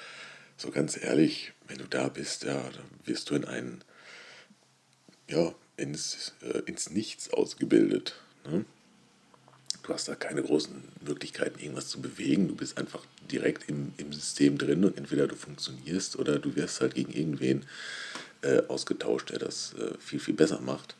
so 0.57 0.71
ganz 0.71 0.97
ehrlich, 1.01 1.53
wenn 1.69 1.79
du 1.79 1.85
da 1.85 2.09
bist, 2.09 2.45
ja, 2.45 2.55
dann 2.55 2.91
wirst 3.05 3.31
du 3.31 3.35
in 3.35 3.45
einen, 3.45 3.85
ja, 5.29 5.55
ins, 5.77 6.35
äh, 6.43 6.61
ins 6.67 6.91
Nichts 6.91 7.31
ausgebildet. 7.31 8.17
Ne? 8.45 8.65
Du 9.83 9.93
hast 9.93 10.09
da 10.09 10.15
keine 10.15 10.43
großen 10.43 10.83
Möglichkeiten, 11.07 11.61
irgendwas 11.61 11.89
zu 11.89 12.01
bewegen. 12.01 12.49
Du 12.49 12.57
bist 12.57 12.77
einfach 12.79 13.05
direkt 13.31 13.69
im, 13.69 13.93
im 13.99 14.13
System 14.13 14.59
drin 14.59 14.85
und 14.85 14.99
entweder 14.99 15.29
du 15.29 15.37
funktionierst 15.37 16.17
oder 16.17 16.39
du 16.39 16.57
wirst 16.57 16.81
halt 16.81 16.95
gegen 16.95 17.13
irgendwen 17.13 17.65
äh, 18.43 18.63
ausgetauscht, 18.67 19.31
der 19.31 19.39
das 19.39 19.75
äh, 19.75 19.97
viel, 19.99 20.19
viel 20.19 20.35
besser 20.35 20.61
macht. 20.61 20.97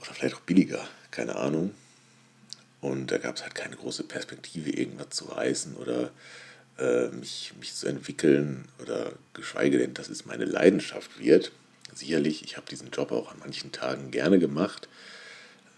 Oder 0.00 0.12
vielleicht 0.12 0.36
auch 0.36 0.40
billiger, 0.40 0.86
keine 1.10 1.36
Ahnung. 1.36 1.74
Und 2.80 3.10
da 3.10 3.18
gab 3.18 3.36
es 3.36 3.42
halt 3.42 3.54
keine 3.54 3.76
große 3.76 4.04
Perspektive, 4.04 4.70
irgendwas 4.70 5.10
zu 5.10 5.26
reißen 5.26 5.76
oder 5.76 6.10
äh, 6.78 7.08
mich, 7.08 7.52
mich 7.58 7.74
zu 7.74 7.86
entwickeln 7.86 8.66
oder 8.82 9.12
geschweige 9.34 9.78
denn, 9.78 9.94
dass 9.94 10.08
es 10.08 10.26
meine 10.26 10.44
Leidenschaft 10.44 11.18
wird. 11.18 11.52
Sicherlich, 11.94 12.44
ich 12.44 12.56
habe 12.56 12.68
diesen 12.68 12.90
Job 12.90 13.12
auch 13.12 13.32
an 13.32 13.38
manchen 13.38 13.72
Tagen 13.72 14.10
gerne 14.10 14.38
gemacht. 14.38 14.88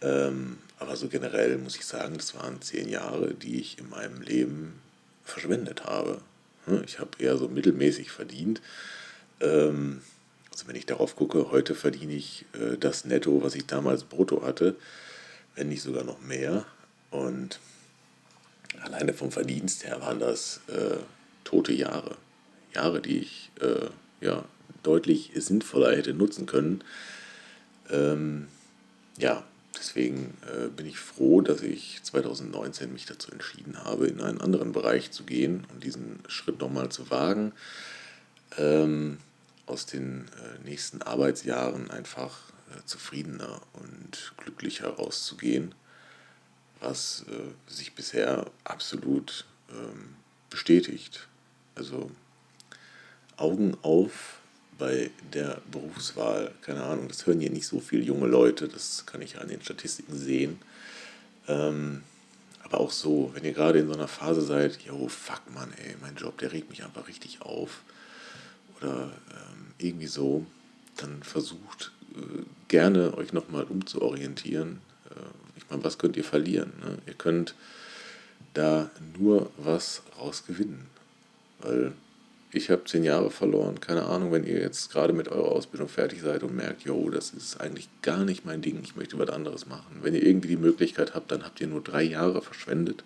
Ähm, 0.00 0.58
aber 0.78 0.96
so 0.96 1.08
generell 1.08 1.58
muss 1.58 1.76
ich 1.76 1.86
sagen, 1.86 2.16
das 2.16 2.34
waren 2.34 2.62
zehn 2.62 2.88
Jahre, 2.88 3.34
die 3.34 3.60
ich 3.60 3.78
in 3.78 3.88
meinem 3.88 4.20
Leben 4.20 4.80
verschwendet 5.24 5.84
habe. 5.84 6.20
Hm, 6.66 6.82
ich 6.84 6.98
habe 6.98 7.10
eher 7.18 7.36
so 7.36 7.48
mittelmäßig 7.48 8.10
verdient. 8.10 8.60
Ähm, 9.40 10.02
also 10.52 10.66
wenn 10.66 10.76
ich 10.76 10.86
darauf 10.86 11.14
gucke, 11.14 11.50
heute 11.50 11.74
verdiene 11.74 12.14
ich 12.14 12.44
äh, 12.54 12.76
das 12.76 13.04
Netto, 13.04 13.42
was 13.42 13.54
ich 13.54 13.66
damals 13.66 14.04
brutto 14.04 14.42
hatte, 14.42 14.76
wenn 15.54 15.68
nicht 15.68 15.82
sogar 15.82 16.04
noch 16.04 16.20
mehr. 16.20 16.64
Und 17.10 17.58
alleine 18.82 19.14
vom 19.14 19.30
Verdienst 19.30 19.84
her 19.84 20.00
waren 20.00 20.20
das 20.20 20.60
äh, 20.68 20.98
tote 21.44 21.72
Jahre. 21.72 22.16
Jahre, 22.74 23.00
die 23.00 23.18
ich 23.18 23.50
äh, 23.60 23.88
ja, 24.20 24.44
deutlich 24.82 25.32
sinnvoller 25.34 25.96
hätte 25.96 26.14
nutzen 26.14 26.46
können. 26.46 26.84
Ähm, 27.90 28.48
ja, 29.18 29.42
deswegen 29.76 30.36
äh, 30.46 30.68
bin 30.68 30.86
ich 30.86 30.98
froh, 30.98 31.40
dass 31.40 31.62
ich 31.62 32.00
2019 32.02 32.92
mich 32.92 33.06
dazu 33.06 33.32
entschieden 33.32 33.82
habe, 33.84 34.06
in 34.06 34.20
einen 34.20 34.40
anderen 34.40 34.72
Bereich 34.72 35.10
zu 35.10 35.24
gehen 35.24 35.66
und 35.72 35.82
diesen 35.84 36.20
Schritt 36.28 36.60
nochmal 36.60 36.90
zu 36.90 37.10
wagen. 37.10 37.52
Ähm, 38.56 39.18
aus 39.66 39.86
den 39.86 40.26
äh, 40.28 40.64
nächsten 40.64 41.02
Arbeitsjahren 41.02 41.90
einfach 41.90 42.38
äh, 42.70 42.84
zufriedener 42.86 43.60
und 43.74 44.32
glücklicher 44.38 44.88
rauszugehen, 44.88 45.74
was 46.80 47.24
äh, 47.28 47.70
sich 47.70 47.94
bisher 47.94 48.46
absolut 48.64 49.44
ähm, 49.70 50.14
bestätigt. 50.50 51.28
Also 51.74 52.10
Augen 53.36 53.76
auf 53.82 54.38
bei 54.78 55.10
der 55.32 55.60
Berufswahl. 55.70 56.52
Keine 56.62 56.84
Ahnung, 56.84 57.08
das 57.08 57.26
hören 57.26 57.40
hier 57.40 57.50
nicht 57.50 57.66
so 57.66 57.80
viele 57.80 58.02
junge 58.02 58.26
Leute, 58.26 58.68
das 58.68 59.06
kann 59.06 59.22
ich 59.22 59.40
an 59.40 59.48
den 59.48 59.62
Statistiken 59.62 60.16
sehen. 60.16 60.58
Ähm, 61.48 62.02
aber 62.62 62.80
auch 62.80 62.90
so, 62.90 63.30
wenn 63.34 63.44
ihr 63.44 63.52
gerade 63.52 63.78
in 63.78 63.88
so 63.88 63.94
einer 63.94 64.08
Phase 64.08 64.42
seid, 64.42 64.80
yo, 64.82 65.08
fuck 65.08 65.42
man, 65.52 65.72
ey, 65.72 65.96
mein 66.00 66.16
Job, 66.16 66.38
der 66.38 66.52
regt 66.52 66.70
mich 66.70 66.84
einfach 66.84 67.08
richtig 67.08 67.42
auf. 67.42 67.82
Oder 68.76 69.10
ähm, 69.30 69.72
irgendwie 69.78 70.06
so, 70.06 70.46
dann 70.96 71.22
versucht 71.22 71.92
äh, 72.14 72.44
gerne 72.68 73.16
euch 73.16 73.32
nochmal 73.32 73.64
umzuorientieren. 73.64 74.80
Äh, 75.10 75.47
ich 75.58 75.68
meine, 75.70 75.84
was 75.84 75.98
könnt 75.98 76.16
ihr 76.16 76.24
verlieren? 76.24 76.72
Ne? 76.80 76.98
Ihr 77.06 77.14
könnt 77.14 77.54
da 78.54 78.90
nur 79.18 79.50
was 79.56 80.02
rausgewinnen. 80.18 80.86
Weil 81.60 81.92
ich 82.52 82.70
habe 82.70 82.84
zehn 82.84 83.04
Jahre 83.04 83.30
verloren. 83.30 83.80
Keine 83.80 84.04
Ahnung, 84.04 84.32
wenn 84.32 84.44
ihr 84.44 84.60
jetzt 84.60 84.90
gerade 84.90 85.12
mit 85.12 85.28
eurer 85.28 85.50
Ausbildung 85.50 85.88
fertig 85.88 86.22
seid 86.22 86.42
und 86.42 86.56
merkt, 86.56 86.82
jo, 86.82 87.10
das 87.10 87.30
ist 87.30 87.60
eigentlich 87.60 87.88
gar 88.02 88.24
nicht 88.24 88.46
mein 88.46 88.62
Ding, 88.62 88.80
ich 88.82 88.96
möchte 88.96 89.18
was 89.18 89.28
anderes 89.28 89.66
machen. 89.66 89.98
Wenn 90.02 90.14
ihr 90.14 90.22
irgendwie 90.22 90.48
die 90.48 90.56
Möglichkeit 90.56 91.14
habt, 91.14 91.30
dann 91.30 91.44
habt 91.44 91.60
ihr 91.60 91.66
nur 91.66 91.82
drei 91.82 92.02
Jahre 92.02 92.40
verschwendet 92.40 93.04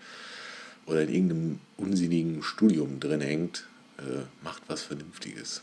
oder 0.87 1.03
in 1.03 1.13
irgendeinem 1.13 1.61
unsinnigen 1.77 2.43
Studium 2.43 3.01
drin 3.01 3.21
hängt, 3.21 3.67
äh, 3.99 4.23
macht 4.45 4.63
was 4.69 4.83
Vernünftiges. 4.83 5.63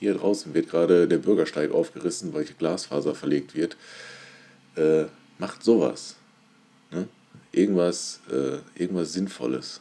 Hier 0.00 0.14
draußen 0.14 0.54
wird 0.54 0.70
gerade 0.70 1.06
der 1.06 1.18
Bürgersteig 1.18 1.70
aufgerissen, 1.70 2.32
weil 2.32 2.44
hier 2.44 2.54
Glasfaser 2.54 3.14
verlegt 3.14 3.54
wird. 3.54 3.76
Äh, 4.74 5.04
macht 5.38 5.62
sowas. 5.62 6.16
Ne? 6.90 7.08
Irgendwas, 7.52 8.20
äh, 8.30 8.58
irgendwas 8.74 9.12
Sinnvolles. 9.12 9.80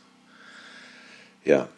Ja, 1.44 1.70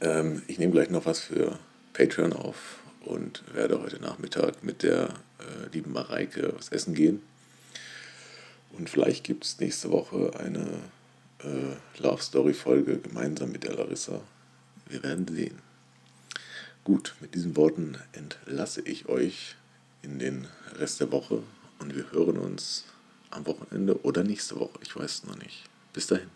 ähm, 0.00 0.42
ich 0.46 0.58
nehme 0.58 0.72
gleich 0.72 0.90
noch 0.90 1.06
was 1.06 1.20
für 1.20 1.58
Patreon 1.92 2.32
auf 2.32 2.78
und 3.00 3.42
werde 3.54 3.80
heute 3.80 4.00
Nachmittag 4.00 4.62
mit 4.62 4.82
der 4.82 5.08
äh, 5.38 5.68
lieben 5.72 5.92
Mareike 5.92 6.52
was 6.56 6.70
essen 6.70 6.94
gehen. 6.94 7.22
Und 8.72 8.90
vielleicht 8.90 9.24
gibt 9.24 9.44
es 9.44 9.58
nächste 9.58 9.90
Woche 9.90 10.32
eine 10.38 10.66
äh, 11.42 12.02
Love 12.02 12.22
Story 12.22 12.52
Folge 12.52 12.98
gemeinsam 12.98 13.52
mit 13.52 13.64
der 13.64 13.74
Larissa. 13.74 14.20
Wir 14.88 15.02
werden 15.02 15.26
sehen. 15.28 15.58
Gut, 16.84 17.14
mit 17.20 17.34
diesen 17.34 17.56
Worten 17.56 17.98
entlasse 18.12 18.80
ich 18.82 19.08
euch 19.08 19.56
in 20.02 20.18
den 20.18 20.46
Rest 20.78 21.00
der 21.00 21.10
Woche 21.10 21.42
und 21.78 21.94
wir 21.94 22.10
hören 22.12 22.38
uns 22.38 22.84
am 23.30 23.46
Wochenende 23.46 24.00
oder 24.02 24.22
nächste 24.22 24.58
Woche. 24.58 24.78
Ich 24.82 24.96
weiß 24.96 25.14
es 25.14 25.24
noch 25.24 25.36
nicht. 25.38 25.64
Bis 25.92 26.06
dahin. 26.06 26.30